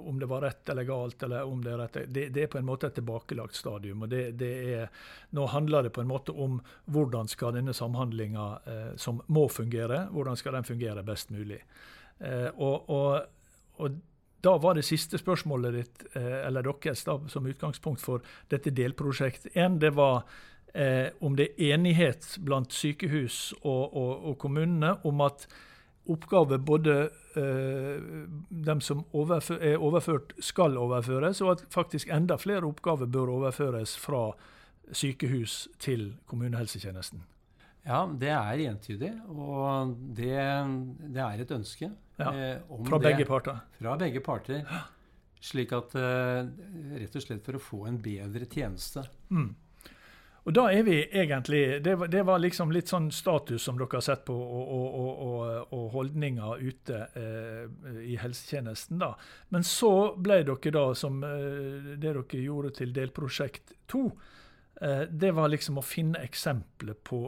om 0.06 0.20
det 0.20 0.28
var 0.30 0.44
rett 0.46 0.68
eller 0.68 0.86
galt, 0.86 1.22
eller 1.26 1.48
om 1.50 1.62
det 1.64 1.72
er 1.72 1.80
rett, 1.82 2.00
det, 2.08 2.28
det 2.34 2.44
er 2.44 2.50
på 2.52 2.60
en 2.60 2.68
måte 2.68 2.90
et 2.90 2.98
tilbakelagt 3.00 3.56
stadium. 3.58 4.04
og 4.06 4.12
det, 4.12 4.24
det, 4.38 4.52
er, 4.76 4.90
Nå 5.34 5.48
handler 5.50 5.88
det 5.88 5.94
på 5.96 6.04
en 6.04 6.10
måte 6.10 6.32
om 6.32 6.60
hvordan 6.84 7.28
skal 7.32 7.56
denne 7.56 7.74
samhandlinga, 7.74 8.48
eh, 8.66 8.90
som 9.00 9.22
må 9.26 9.48
fungere, 9.50 10.06
hvordan 10.14 10.38
skal 10.38 10.60
den 10.60 10.68
fungere 10.68 11.02
best 11.06 11.34
mulig. 11.34 11.62
Eh, 12.18 12.48
og, 12.54 12.90
og 12.90 13.26
da 14.46 14.56
var 14.62 14.78
det 14.78 14.86
siste 14.86 15.18
spørsmålet 15.18 15.74
ditt, 15.74 16.04
eh, 16.14 16.46
eller 16.46 16.66
deres, 16.66 17.04
da, 17.06 17.18
som 17.28 17.46
utgangspunkt 17.50 18.02
for 18.04 18.24
dette 18.52 18.70
delprosjekt 18.70 19.48
En, 19.54 19.80
det 19.82 19.92
var 19.96 20.22
eh, 20.74 21.08
om 21.20 21.36
det 21.36 21.50
er 21.56 21.74
enighet 21.74 22.36
blant 22.46 22.72
sykehus 22.72 23.54
og, 23.62 23.96
og, 23.96 24.12
og 24.30 24.38
kommunene 24.42 24.96
om 25.08 25.24
at 25.26 25.48
oppgaver 26.06 26.58
både 26.62 26.96
eh, 27.34 28.02
dem 28.48 28.80
som 28.80 29.04
overfør, 29.12 29.58
er 29.58 29.82
overført, 29.82 30.36
skal 30.38 30.78
overføres, 30.78 31.40
og 31.42 31.56
at 31.56 31.64
faktisk 31.74 32.12
enda 32.14 32.38
flere 32.38 32.66
oppgaver 32.68 33.10
bør 33.10 33.34
overføres 33.40 33.96
fra 33.98 34.28
sykehus 34.94 35.66
til 35.82 36.12
kommunehelsetjenesten. 36.30 37.24
Ja, 37.86 38.02
det 38.10 38.32
er 38.34 38.62
entydig, 38.66 39.12
og 39.30 39.94
det, 40.16 40.34
det 41.14 41.22
er 41.22 41.42
et 41.44 41.54
ønske. 41.54 41.90
Ja, 42.18 42.32
eh, 42.32 42.78
fra 42.88 42.98
det, 42.98 43.04
begge 43.10 43.26
parter. 43.28 43.60
Fra 43.78 43.94
begge 44.00 44.22
parter. 44.24 44.64
Slik 45.46 45.74
at 45.76 45.94
eh, 46.00 46.48
Rett 46.96 47.16
og 47.18 47.22
slett 47.22 47.44
for 47.46 47.58
å 47.58 47.62
få 47.62 47.84
en 47.90 48.00
bedre 48.02 48.48
tjeneste. 48.50 49.04
Mm. 49.30 49.52
Og 50.46 50.54
da 50.54 50.68
er 50.70 50.84
vi 50.86 51.00
egentlig 51.02 51.80
det 51.82 51.96
var, 51.98 52.10
det 52.10 52.22
var, 52.22 52.38
liksom 52.38 52.70
litt 52.70 52.90
sånn 52.90 53.08
status 53.10 53.64
som 53.66 53.78
dere 53.80 53.98
har 53.98 54.04
sett 54.06 54.22
på, 54.28 54.34
og, 54.34 54.68
og, 54.76 55.08
og, 55.26 55.72
og 55.74 55.88
holdninger 55.96 56.62
ute 56.62 57.00
eh, 57.18 57.64
i 58.06 58.14
helsetjenesten. 58.20 59.00
da. 59.02 59.10
Men 59.50 59.66
så 59.66 60.14
ble 60.14 60.44
dere 60.46 60.74
da, 60.76 60.84
som 60.94 61.18
eh, 61.26 61.90
det 61.96 61.98
dere 62.04 62.44
gjorde 62.44 62.76
til 62.78 62.94
delprosjekt 62.94 63.74
to, 63.90 64.04
eh, 64.78 65.02
det 65.10 65.32
var 65.34 65.50
liksom 65.50 65.82
å 65.82 65.84
finne 65.86 66.22
eksempler 66.22 66.94
på, 67.02 67.24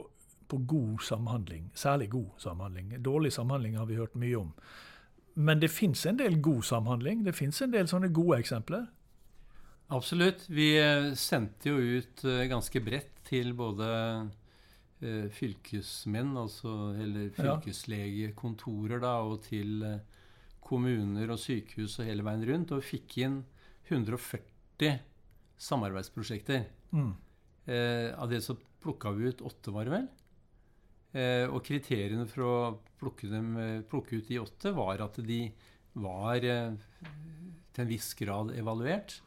på 0.49 0.61
god 0.69 1.03
samhandling. 1.05 1.71
Særlig 1.75 2.11
god 2.11 2.31
samhandling. 2.43 2.95
Dårlig 3.05 3.33
samhandling 3.33 3.77
har 3.79 3.89
vi 3.89 3.99
hørt 3.99 4.17
mye 4.19 4.39
om. 4.41 4.53
Men 5.35 5.61
det 5.61 5.71
fins 5.71 6.07
en 6.07 6.19
del 6.19 6.41
god 6.43 6.65
samhandling. 6.67 7.23
Det 7.27 7.37
fins 7.37 7.61
en 7.63 7.75
del 7.75 7.89
sånne 7.91 8.11
gode 8.15 8.41
eksempler. 8.43 8.89
Absolutt. 9.95 10.49
Vi 10.53 10.73
eh, 10.81 11.13
sendte 11.17 11.71
jo 11.71 12.01
ut 12.01 12.25
eh, 12.27 12.45
ganske 12.51 12.83
bredt 12.85 13.23
til 13.29 13.55
både 13.57 13.89
eh, 15.01 15.29
fylkesmenn, 15.33 16.35
altså, 16.37 16.75
eller 16.99 17.31
fylkeslegekontorer, 17.37 19.01
da, 19.05 19.15
og 19.25 19.45
til 19.47 19.85
kommuner 20.69 21.31
og 21.33 21.41
sykehus 21.41 22.01
og 22.01 22.09
hele 22.11 22.27
veien 22.27 22.45
rundt, 22.51 22.75
og 22.77 22.85
fikk 22.85 23.21
inn 23.25 23.41
140 23.89 24.99
samarbeidsprosjekter. 25.59 26.67
Mm. 26.93 27.13
Eh, 27.69 28.21
av 28.21 28.31
det 28.31 28.41
så 28.45 28.57
plukka 28.83 29.13
vi 29.17 29.29
ut 29.29 29.41
åtte, 29.45 29.73
var 29.75 29.89
det 29.89 29.97
vel? 29.97 30.09
Eh, 31.19 31.47
og 31.51 31.65
kriteriene 31.67 32.29
for 32.31 32.47
å 32.47 32.59
plukke, 33.01 33.31
dem, 33.33 33.57
plukke 33.91 34.21
ut 34.21 34.29
de 34.29 34.39
åtte 34.43 34.75
var 34.77 35.03
at 35.03 35.19
de 35.27 35.41
var 35.99 36.45
eh, 36.47 36.77
til 37.75 37.85
en 37.85 37.91
viss 37.91 38.13
grad 38.19 38.53
evaluert. 38.55 39.19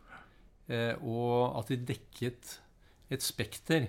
Eh, 0.72 0.96
og 1.04 1.58
at 1.60 1.68
de 1.72 1.78
dekket 1.92 2.60
et 3.12 3.24
spekter. 3.24 3.88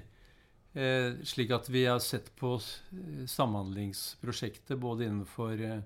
Eh, 0.73 1.13
slik 1.29 1.51
at 1.55 1.69
vi 1.71 1.85
har 1.87 2.01
sett 2.03 2.37
på 2.39 2.61
samhandlingsprosjektet 3.29 4.79
både 4.81 5.05
innenfor 5.07 5.61
eh, 5.61 5.83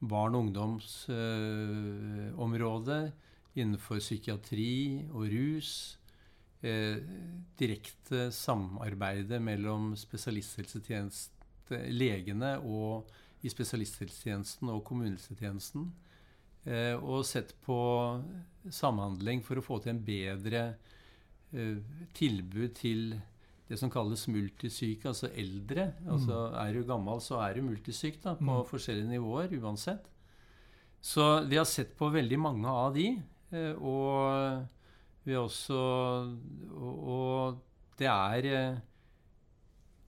barn- 0.00 0.34
og 0.36 0.40
ungdomsområdet, 0.46 3.12
innenfor 3.58 3.98
psykiatri 4.00 5.06
og 5.10 5.30
rus. 5.32 5.96
direkte 7.56 8.28
samarbeidet 8.36 9.40
mellom 9.40 9.96
spesialisthelsetjeneste, 9.96 11.39
legene 11.70 12.56
og 12.60 13.10
i 13.44 13.50
spesialisthelsetjenesten 13.52 14.70
og 14.72 14.82
kommunehelsetjenesten. 14.88 15.88
Eh, 16.68 16.94
og 16.98 17.24
sett 17.24 17.54
på 17.64 17.80
samhandling 18.68 19.40
for 19.46 19.56
å 19.56 19.64
få 19.64 19.78
til 19.80 19.94
en 19.94 20.02
bedre 20.04 20.64
eh, 21.54 21.78
tilbud 22.16 22.74
til 22.76 23.14
det 23.70 23.78
som 23.80 23.92
kalles 23.92 24.26
multisyke, 24.28 25.08
altså 25.08 25.30
eldre. 25.30 25.92
Mm. 26.02 26.10
Altså 26.16 26.40
Er 26.58 26.74
du 26.74 26.82
gammel, 26.84 27.22
så 27.22 27.40
er 27.44 27.56
du 27.56 27.64
multisyk 27.64 28.20
da, 28.24 28.34
på 28.34 28.50
mm. 28.50 28.66
forskjellige 28.68 29.12
nivåer 29.14 29.54
uansett. 29.62 30.10
Så 31.00 31.46
vi 31.48 31.56
har 31.56 31.64
sett 31.64 31.94
på 31.96 32.10
veldig 32.12 32.38
mange 32.38 32.68
av 32.68 32.92
de. 32.98 33.14
Eh, 33.54 33.72
og 33.78 34.66
vi 35.24 35.36
har 35.36 35.46
også 35.46 35.78
Og, 35.78 36.94
og 37.14 37.58
det 38.00 38.08
er 38.08 38.80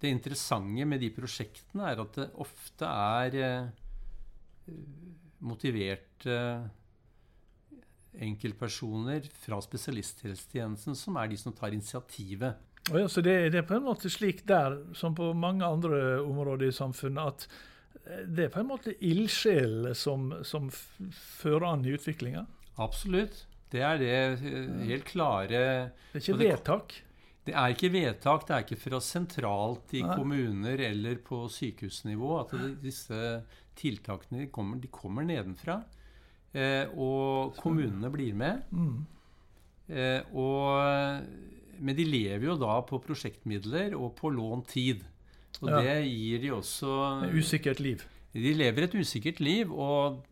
Det 0.03 0.11
interessante 0.11 0.87
med 0.89 1.01
de 1.03 1.13
prosjektene 1.15 1.93
er 1.93 2.03
at 2.03 2.17
det 2.19 2.29
ofte 2.43 2.89
er 2.91 3.37
motiverte 5.43 6.39
enkeltpersoner 8.13 9.25
fra 9.41 9.59
spesialisthelsetjenesten 9.65 10.97
som 10.99 11.17
er 11.17 11.31
de 11.33 11.39
som 11.41 11.55
tar 11.57 11.73
initiativet. 11.73 12.59
Oh 12.91 12.99
ja, 12.99 13.09
så 13.09 13.23
det, 13.23 13.37
det, 13.55 13.63
er 13.63 13.69
på 13.69 13.79
en 13.79 13.87
måte 13.87 14.11
slik 14.11 14.43
der, 14.49 14.81
som 14.99 15.15
på 15.15 15.31
mange 15.39 15.65
andre 15.65 16.19
områder 16.21 16.69
i 16.69 16.75
samfunnet, 16.75 17.23
at 17.23 18.03
eh, 18.05 18.25
det 18.27 18.49
er 18.49 18.53
på 18.53 18.61
en 18.63 18.71
måte 18.73 18.97
ildsjelene 18.99 19.95
som, 19.97 20.33
som 20.45 20.69
fører 20.73 21.69
an 21.71 21.87
i 21.87 21.95
utviklinga? 21.95 22.45
Absolutt. 22.83 23.45
Det 23.73 23.85
er 23.87 24.03
det 24.03 24.13
eh, 24.19 24.75
helt 24.91 25.09
klare 25.09 25.49
Det 26.13 26.21
er 26.21 26.25
ikke 26.27 26.41
vedtak? 26.43 26.99
Det 27.43 27.55
er 27.59 27.75
ikke 27.75 27.91
vedtak. 27.91 28.47
Det 28.47 28.55
er 28.55 28.67
ikke 28.67 28.83
fra 28.85 29.01
sentralt 29.03 29.95
i 29.99 30.03
Nei. 30.05 30.17
kommuner 30.19 30.83
eller 30.91 31.19
på 31.27 31.43
sykehusnivå 31.51 32.37
at 32.39 32.55
disse 32.83 33.19
tiltakene 33.79 34.47
kommer, 34.55 34.79
de 34.79 34.91
kommer 34.93 35.27
nedenfra. 35.27 35.81
Eh, 36.53 36.87
og 36.95 37.57
kommunene 37.59 38.13
blir 38.13 38.37
med. 38.39 38.63
Mm. 38.71 39.01
Eh, 39.91 40.21
og, 40.39 41.25
men 41.83 41.99
de 41.99 42.07
lever 42.07 42.47
jo 42.47 42.59
da 42.61 42.77
på 42.87 43.01
prosjektmidler 43.03 43.97
og 43.99 44.13
på 44.21 44.31
lånt 44.31 44.71
tid. 44.77 45.03
Og 45.63 45.71
ja. 45.73 45.83
det 45.83 45.99
gir 46.07 46.43
de 46.43 46.53
også 46.55 46.93
Et 47.27 47.35
usikkert 47.41 47.83
liv. 47.83 48.05
De 48.33 48.55
lever 48.57 48.87
et 48.87 48.95
usikkert 48.95 49.43
liv. 49.43 49.73
Og 49.73 50.23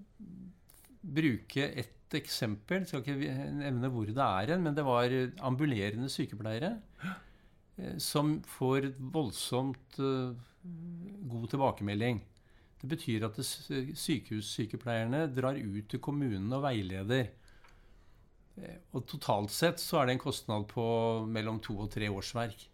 bruke 1.00 1.66
et 2.10 2.18
eksempel 2.18 2.86
Skal 2.88 3.04
ikke 3.04 3.34
nevne 3.60 3.90
hvor 3.94 4.08
det 4.08 4.18
er 4.18 4.54
hen, 4.54 4.64
men 4.66 4.74
det 4.74 4.84
var 4.86 5.14
ambulerende 5.46 6.10
sykepleiere 6.10 6.74
eh, 7.78 7.96
som 8.02 8.40
får 8.58 8.90
voldsomt 9.14 10.00
god 11.30 11.46
tilbakemelding. 11.48 12.20
Det 12.80 12.88
betyr 12.88 13.26
at 13.28 13.36
sykehussykepleierne 13.44 15.26
drar 15.36 15.56
ut 15.56 15.88
til 15.88 16.00
kommunen 16.00 16.52
og 16.56 16.64
veileder. 16.64 17.28
Eh, 18.56 18.78
og 18.96 19.04
totalt 19.08 19.52
sett 19.52 19.82
så 19.82 20.00
er 20.00 20.08
det 20.08 20.16
en 20.16 20.22
kostnad 20.24 20.66
på 20.70 20.84
mellom 21.28 21.60
to 21.64 21.76
og 21.84 21.90
tre 21.92 22.08
årsverk. 22.10 22.66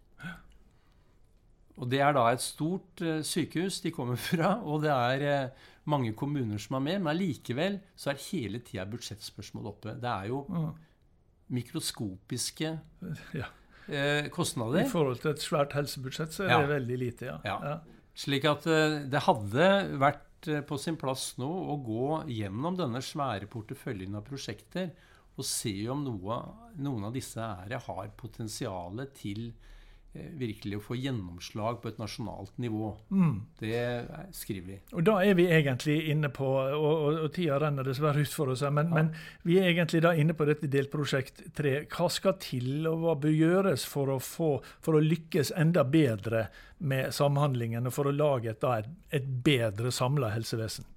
Og 1.77 1.89
det 1.91 2.01
er 2.01 2.15
da 2.17 2.25
et 2.31 2.41
stort 2.41 3.03
uh, 3.05 3.19
sykehus 3.25 3.81
de 3.83 3.93
kommer 3.93 4.17
fra, 4.29 4.57
og 4.65 4.83
det 4.85 4.93
er 4.93 5.25
uh, 5.47 5.67
mange 5.89 6.13
kommuner 6.17 6.61
som 6.61 6.79
er 6.79 6.85
med. 6.87 6.99
Men 7.03 7.13
allikevel 7.13 7.79
så 7.95 8.11
er 8.13 8.23
hele 8.29 8.61
tida 8.65 8.87
budsjettspørsmål 8.89 9.71
oppe. 9.73 9.95
Det 10.01 10.09
er 10.09 10.31
jo 10.31 10.43
mm. 10.49 10.71
mikroskopiske 11.57 12.71
ja. 13.41 13.51
uh, 13.91 14.31
kostnader. 14.33 14.85
I 14.85 14.89
forhold 14.91 15.21
til 15.21 15.35
et 15.35 15.45
svært 15.45 15.77
helsebudsjett 15.77 16.33
så 16.33 16.47
er 16.47 16.55
ja. 16.55 16.63
det 16.63 16.73
veldig 16.73 16.99
lite, 17.05 17.29
ja. 17.29 17.39
ja. 17.45 17.77
Slik 18.17 18.47
at 18.49 18.65
eh, 18.65 19.03
det 19.05 19.19
hadde 19.27 19.65
vært 20.01 20.47
eh, 20.49 20.63
på 20.65 20.79
sin 20.81 20.95
plass 20.97 21.35
nå 21.37 21.45
å 21.45 21.75
gå 21.85 22.07
gjennom 22.33 22.73
denne 22.79 22.97
svære 23.05 23.45
porteføljen 23.51 24.17
av 24.17 24.25
prosjekter 24.25 24.89
og 25.37 25.45
se 25.45 25.75
om 25.93 26.01
noe, 26.01 26.39
noen 26.81 27.05
av 27.05 27.13
disse 27.13 27.37
her 27.37 27.75
har 27.85 28.09
potensial 28.17 29.03
til 29.13 29.51
Eh, 29.51 29.76
virkelig 30.13 30.79
å 30.79 30.83
få 30.83 30.95
gjennomslag 30.97 31.79
på 31.81 31.91
et 31.91 31.99
nasjonalt 32.01 32.55
nivå. 32.61 32.89
Mm. 33.13 33.35
Det 33.59 33.81
skriver 34.35 34.67
vi. 34.71 34.77
Og 34.95 35.05
Da 35.05 35.17
er 35.23 35.37
vi 35.37 35.47
egentlig 35.51 35.97
inne 36.11 36.31
på, 36.33 36.47
og, 36.47 36.87
og, 36.87 37.19
og 37.25 37.31
tida 37.35 37.59
renner 37.61 37.87
dessverre 37.87 38.23
ut 38.25 38.33
for 38.33 38.53
oss, 38.53 38.63
men, 38.65 38.89
ja. 38.89 38.97
men, 38.97 39.11
vi 39.47 39.59
er 39.61 39.69
egentlig 39.71 40.01
da 40.05 40.15
inne 40.17 40.35
på 40.37 40.47
dette 40.49 40.69
delprosjekt 40.71 41.43
3. 41.57 41.75
Hva 41.93 42.09
skal 42.13 42.37
til, 42.41 42.87
og 42.89 43.03
hva 43.03 43.15
bør 43.27 43.35
gjøres 43.35 43.85
for 43.89 44.15
å, 44.15 44.19
få, 44.23 44.51
for 44.83 44.97
å 44.97 45.03
lykkes 45.03 45.53
enda 45.57 45.85
bedre 45.85 46.47
med 46.77 47.13
samhandlingen, 47.15 47.89
og 47.89 47.95
for 47.95 48.09
å 48.09 48.15
lage 48.15 48.53
et, 48.53 48.61
da, 48.63 48.79
et, 48.81 48.93
et 49.21 49.33
bedre 49.45 49.93
samla 49.93 50.33
helsevesen? 50.35 50.87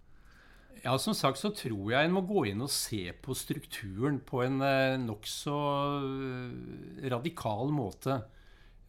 Ja, 0.80 0.96
Som 0.98 1.12
sagt 1.12 1.36
så 1.36 1.50
tror 1.52 1.90
jeg 1.92 2.08
en 2.08 2.14
må 2.14 2.22
gå 2.24 2.46
inn 2.48 2.62
og 2.64 2.72
se 2.72 3.10
på 3.12 3.34
strukturen 3.36 4.16
på 4.24 4.40
en 4.46 4.62
eh, 4.64 4.96
nokså 5.00 5.56
eh, 6.00 7.08
radikal 7.12 7.68
måte. 7.74 8.22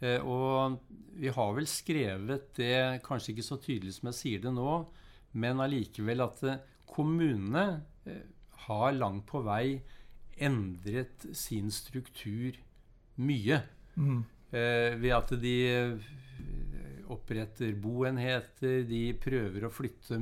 Eh, 0.01 0.21
og 0.25 0.79
vi 1.21 1.29
har 1.33 1.53
vel 1.55 1.69
skrevet 1.69 2.51
det, 2.57 3.01
kanskje 3.05 3.35
ikke 3.35 3.45
så 3.45 3.57
tydelig 3.61 3.97
som 3.97 4.09
jeg 4.09 4.19
sier 4.19 4.43
det 4.45 4.53
nå, 4.55 4.75
men 5.41 5.61
allikevel 5.63 6.25
at 6.25 6.41
eh, 6.49 6.61
kommunene 6.89 7.65
eh, 8.09 8.25
har 8.65 8.95
langt 8.97 9.27
på 9.29 9.43
vei 9.45 9.81
endret 10.41 11.27
sin 11.37 11.69
struktur 11.73 12.57
mye. 13.21 13.61
Mm. 13.91 14.21
ved 14.51 15.11
at 15.13 15.31
de 15.39 15.55
oppretter 17.11 17.75
boenheter, 17.79 18.85
de 18.87 19.01
prøver 19.19 19.65
å 19.67 19.71
flytte 19.71 20.17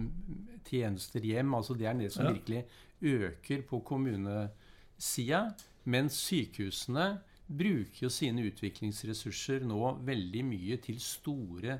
tjenester 0.66 1.24
hjem. 1.24 1.54
altså 1.56 1.78
Det 1.78 1.88
er 1.88 1.98
det 2.02 2.10
som 2.12 2.26
ja. 2.26 2.34
virkelig 2.34 2.66
øker 3.00 3.64
på 3.70 3.80
kommunesida. 3.86 5.44
Mens 5.90 6.18
sykehusene 6.26 7.08
bruker 7.50 8.06
jo 8.06 8.12
sine 8.14 8.46
utviklingsressurser 8.46 9.66
nå 9.68 9.96
veldig 10.06 10.44
mye 10.46 10.78
til 10.84 11.00
store, 11.02 11.80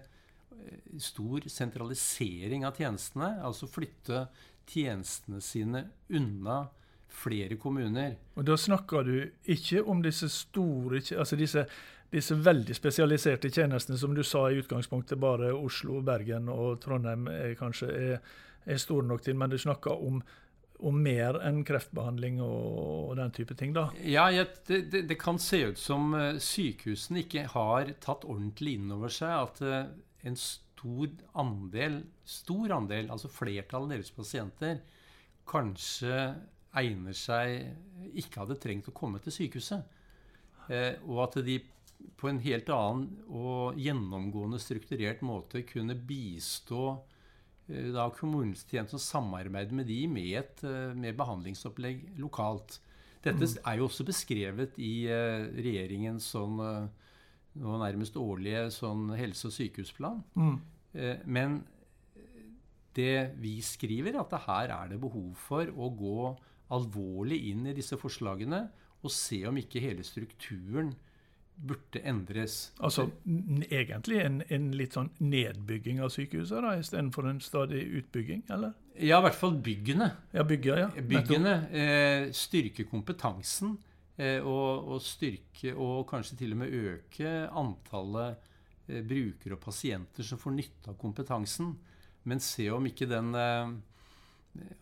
eh, 0.58 0.98
stor 0.98 1.46
sentralisering 1.46 2.66
av 2.66 2.78
tjenestene. 2.78 3.36
Altså 3.46 3.70
flytte 3.70 4.28
tjenestene 4.70 5.42
sine 5.42 5.86
unna 6.10 6.64
flere 7.10 7.56
kommuner. 7.56 8.16
Og 8.36 8.46
Da 8.46 8.58
snakker 8.58 9.04
du 9.04 9.32
ikke 9.46 9.84
om 9.84 10.02
disse 10.02 10.30
store, 10.30 11.02
altså 11.18 11.36
disse, 11.36 11.66
disse 12.12 12.36
veldig 12.36 12.76
spesialiserte 12.76 13.50
tjenestene 13.50 13.98
som 13.98 14.14
du 14.16 14.24
sa 14.24 14.48
i 14.50 14.60
utgangspunktet 14.62 15.20
bare 15.20 15.54
Oslo, 15.54 16.02
Bergen 16.02 16.50
og 16.50 16.80
Trondheim 16.82 17.28
er 17.28 17.56
kanskje 17.60 17.90
er, 17.90 18.22
er 18.66 18.78
store 18.78 19.06
nok 19.06 19.22
til, 19.22 19.36
men 19.36 19.50
du 19.50 19.58
snakker 19.58 19.92
om, 19.92 20.22
om 20.80 21.00
mer 21.04 21.40
enn 21.44 21.64
kreftbehandling 21.68 22.40
og, 22.44 23.16
den 23.20 23.34
type 23.36 23.56
ting, 23.60 23.74
da? 23.76 23.90
Ja, 24.06 24.30
det, 24.32 24.82
det, 24.92 25.04
det, 25.10 25.18
kan 25.20 25.40
se 25.42 25.62
ut 25.72 25.82
som 25.82 26.14
eh, 26.16 26.40
sykehusene 26.44 27.26
ikke 27.26 27.48
har 27.52 27.92
tatt 28.04 28.28
ordentlig 28.28 28.78
inn 28.80 28.94
over 28.96 29.12
seg 29.12 29.34
at 29.34 29.62
eh, 29.66 29.90
en 30.30 30.40
stor 30.40 31.12
andel, 31.42 32.00
stor 32.24 32.76
andel, 32.78 33.10
altså 33.12 33.32
flertallet 33.32 33.90
av 33.90 33.98
deres 33.98 34.14
pasienter, 34.16 34.80
kanskje 35.50 36.30
egner 36.80 37.18
seg 37.18 38.14
ikke 38.22 38.44
hadde 38.44 38.60
trengt 38.62 38.88
å 38.92 38.96
komme 38.96 39.20
til 39.24 39.36
sykehuset. 39.36 40.00
Eh, 40.70 40.96
og 41.10 41.26
at 41.28 41.40
de 41.44 41.60
på 42.20 42.30
en 42.30 42.40
helt 42.40 42.70
annen 42.72 43.08
og 43.28 43.80
gjennomgående 43.80 44.60
strukturert 44.62 45.24
måte 45.26 45.66
kunne 45.68 45.98
bistå 45.98 46.94
da 47.70 48.08
kommunehelsetjenesten 48.18 48.98
som 48.98 49.24
samarbeider 49.24 49.76
med 49.78 49.90
de 49.90 50.04
med 50.10 50.38
et 50.42 50.64
eh, 50.66 50.96
med 50.98 51.18
behandlingsopplegg 51.20 52.08
lokalt. 52.22 52.80
Dette 53.22 53.46
mm. 53.46 53.60
er 53.68 53.78
jo 53.78 53.90
også 53.90 54.06
beskrevet 54.08 54.80
i 54.82 54.94
eh, 55.12 55.50
regjeringens 55.60 56.32
sånn 56.34 56.62
eh, 56.64 57.10
nå 57.60 57.80
nærmest 57.82 58.18
årlige 58.20 58.70
sånn 58.74 59.10
helse- 59.18 59.50
og 59.50 59.56
sykehusplan. 59.56 60.22
Mm. 60.40 60.56
Eh, 60.94 61.26
men 61.26 61.60
det 62.98 63.36
vi 63.40 63.60
skriver, 63.64 64.18
at 64.20 64.34
her 64.48 64.74
er 64.76 64.94
det 64.94 65.02
behov 65.02 65.34
for 65.40 65.70
å 65.70 65.92
gå 65.94 66.32
alvorlig 66.74 67.40
inn 67.52 67.68
i 67.70 67.76
disse 67.78 67.98
forslagene 68.00 68.66
og 69.00 69.14
se 69.14 69.42
om 69.48 69.58
ikke 69.58 69.82
hele 69.84 70.04
strukturen 70.06 70.92
burde 71.60 72.02
endres. 72.08 72.72
Altså 72.80 73.10
egentlig 73.70 74.22
en, 74.24 74.40
en 74.48 74.70
litt 74.78 74.96
sånn 74.96 75.10
nedbygging 75.20 76.00
av 76.04 76.14
sykehuset 76.14 76.64
da, 76.64 76.76
istedenfor 76.80 77.28
en 77.30 77.42
stadig 77.44 77.82
utbygging, 78.00 78.46
eller? 78.54 78.76
Ja, 79.00 79.20
i 79.20 79.26
hvert 79.28 79.38
fall 79.40 79.58
byggene. 79.64 80.10
Ja, 80.36 80.44
bygger, 80.48 80.84
ja. 80.86 80.90
Byggene. 81.12 81.56
Eh, 81.72 82.24
styrke 82.36 82.88
kompetansen. 82.90 83.78
Eh, 84.20 84.44
og, 84.44 84.90
og, 84.92 85.04
styrke 85.04 85.72
og 85.80 86.04
kanskje 86.10 86.42
til 86.42 86.56
og 86.56 86.60
med 86.60 86.74
øke 86.76 87.30
antallet 87.48 88.50
eh, 88.90 89.00
brukere 89.08 89.56
og 89.56 89.62
pasienter 89.64 90.28
som 90.28 90.42
får 90.42 90.58
nytte 90.58 90.92
av 90.92 90.98
kompetansen. 91.00 91.72
Men 92.28 92.44
se 92.44 92.68
om 92.76 92.90
ikke 92.90 93.08
den 93.08 93.32
eh, 93.40 93.78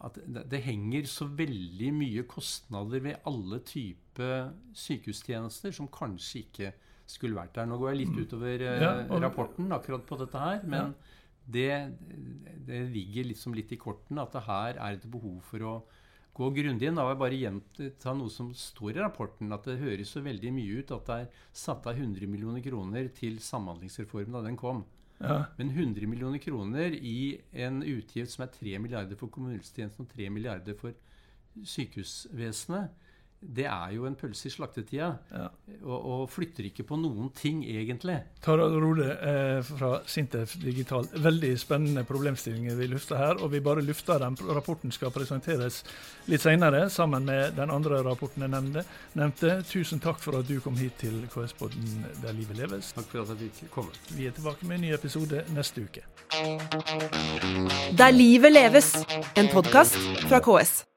at 0.08 0.18
det 0.26 0.64
henger 0.66 1.06
så 1.10 1.28
veldig 1.30 1.92
mye 1.94 2.26
kostnader 2.30 3.04
ved 3.04 3.30
alle 3.30 3.62
typer 3.68 4.07
sykehustjenester 4.78 5.74
som 5.76 5.90
kanskje 5.92 6.44
ikke 6.46 6.72
skulle 7.08 7.38
vært 7.38 7.56
der. 7.56 7.70
Nå 7.70 7.78
går 7.80 7.94
jeg 7.94 8.02
litt 8.02 8.16
mm. 8.16 8.24
utover 8.26 8.66
eh, 8.66 8.82
ja, 8.84 8.92
og, 9.08 9.22
rapporten 9.24 9.72
akkurat 9.76 10.04
på 10.08 10.18
dette 10.22 10.42
her, 10.42 10.66
men 10.68 10.92
ja. 10.92 11.22
det, 11.56 11.70
det, 12.68 12.82
ligger 12.94 13.30
liksom 13.32 13.56
litt 13.58 13.72
i 13.72 13.80
korten 13.80 14.20
at 14.22 14.36
det 14.36 14.44
her 14.48 14.76
er 14.76 14.98
et 14.98 15.08
behov 15.12 15.40
for 15.48 15.64
å 15.64 15.78
gå 16.38 16.52
grundig 16.60 16.90
inn. 16.90 17.00
Da 17.00 17.08
vil 17.08 17.16
jeg 17.16 17.22
bare 17.24 17.40
gjenta 17.42 18.14
noe 18.18 18.34
som 18.34 18.52
står 18.58 18.98
i 18.98 19.02
rapporten, 19.02 19.56
at 19.56 19.66
det 19.70 19.80
høres 19.82 20.12
så 20.14 20.22
veldig 20.26 20.54
mye 20.54 20.84
ut 20.84 20.94
at 20.98 21.10
det 21.10 21.18
er 21.24 21.42
satt 21.64 21.88
av 21.90 21.98
100 21.98 22.30
millioner 22.30 22.64
kroner 22.66 23.10
til 23.16 23.40
Samhandlingsreformen 23.44 24.38
da 24.38 24.44
den 24.46 24.60
kom. 24.60 24.84
Ja. 25.18 25.48
Men 25.58 25.72
100 25.72 26.06
millioner 26.06 26.38
kroner 26.38 26.94
i 26.94 27.40
en 27.58 27.82
utgift 27.82 28.36
som 28.36 28.44
er 28.46 28.52
3 28.54 28.78
milliarder 28.84 29.18
for 29.18 29.34
kommunehelsetjenesten 29.34 30.06
og 30.06 30.12
3 30.14 30.30
milliarder 30.30 30.78
for 30.78 30.94
sykehusvesenet, 31.66 32.92
det 33.40 33.68
er 33.70 33.92
jo 33.94 34.08
en 34.10 34.16
pølse 34.18 34.48
i 34.50 34.52
slaktetida. 34.52 35.12
Ja. 35.30 35.44
Og, 35.84 35.98
og, 35.98 36.22
flytter 36.34 36.66
ikke 36.72 36.88
på 36.90 36.98
noen 36.98 37.30
ting, 37.38 37.62
egentlig. 37.70 38.16
Tarald 38.42 38.80
Rode 38.82 39.12
eh, 39.14 39.60
fra 39.68 39.92
Sintef 40.10 40.56
Digital. 40.62 41.06
Veldig 41.22 41.52
spennende 41.62 42.04
problemstillinger 42.08 42.76
vi 42.80 42.90
lufter 42.90 43.22
her. 43.22 43.38
Og 43.38 43.52
vi 43.54 43.62
bare 43.62 43.86
lufter 43.86 44.18
dem. 44.24 44.40
Rapporten 44.58 44.94
skal 44.96 45.14
presenteres 45.14 45.84
litt 46.26 46.42
senere, 46.42 46.88
sammen 46.90 47.30
med 47.30 47.54
den 47.60 47.72
andre 47.74 48.02
rapporten 48.10 48.48
jeg 48.48 48.56
nevnte. 48.56 48.86
nevnte. 49.14 49.62
Tusen 49.70 50.02
takk 50.02 50.20
for 50.24 50.42
at 50.42 50.50
du 50.50 50.58
kom 50.64 50.78
hit 50.82 50.98
til 50.98 51.22
KS-podden 51.30 52.10
Der 52.24 52.34
livet 52.34 52.58
leves. 52.58 52.92
Takk 52.98 53.12
for 53.14 53.22
at 53.22 53.38
jeg 53.38 53.54
fikk 53.62 53.74
komme. 53.78 53.94
Vi 54.18 54.26
er 54.26 54.34
tilbake 54.34 54.66
med 54.66 54.82
en 54.82 54.88
ny 54.90 54.94
episode 54.98 55.46
neste 55.54 55.86
uke. 55.86 56.08
Der 57.98 58.12
livet 58.12 58.58
leves, 58.58 58.96
en 59.38 59.54
podkast 59.54 60.02
fra 60.26 60.42
KS. 60.42 60.88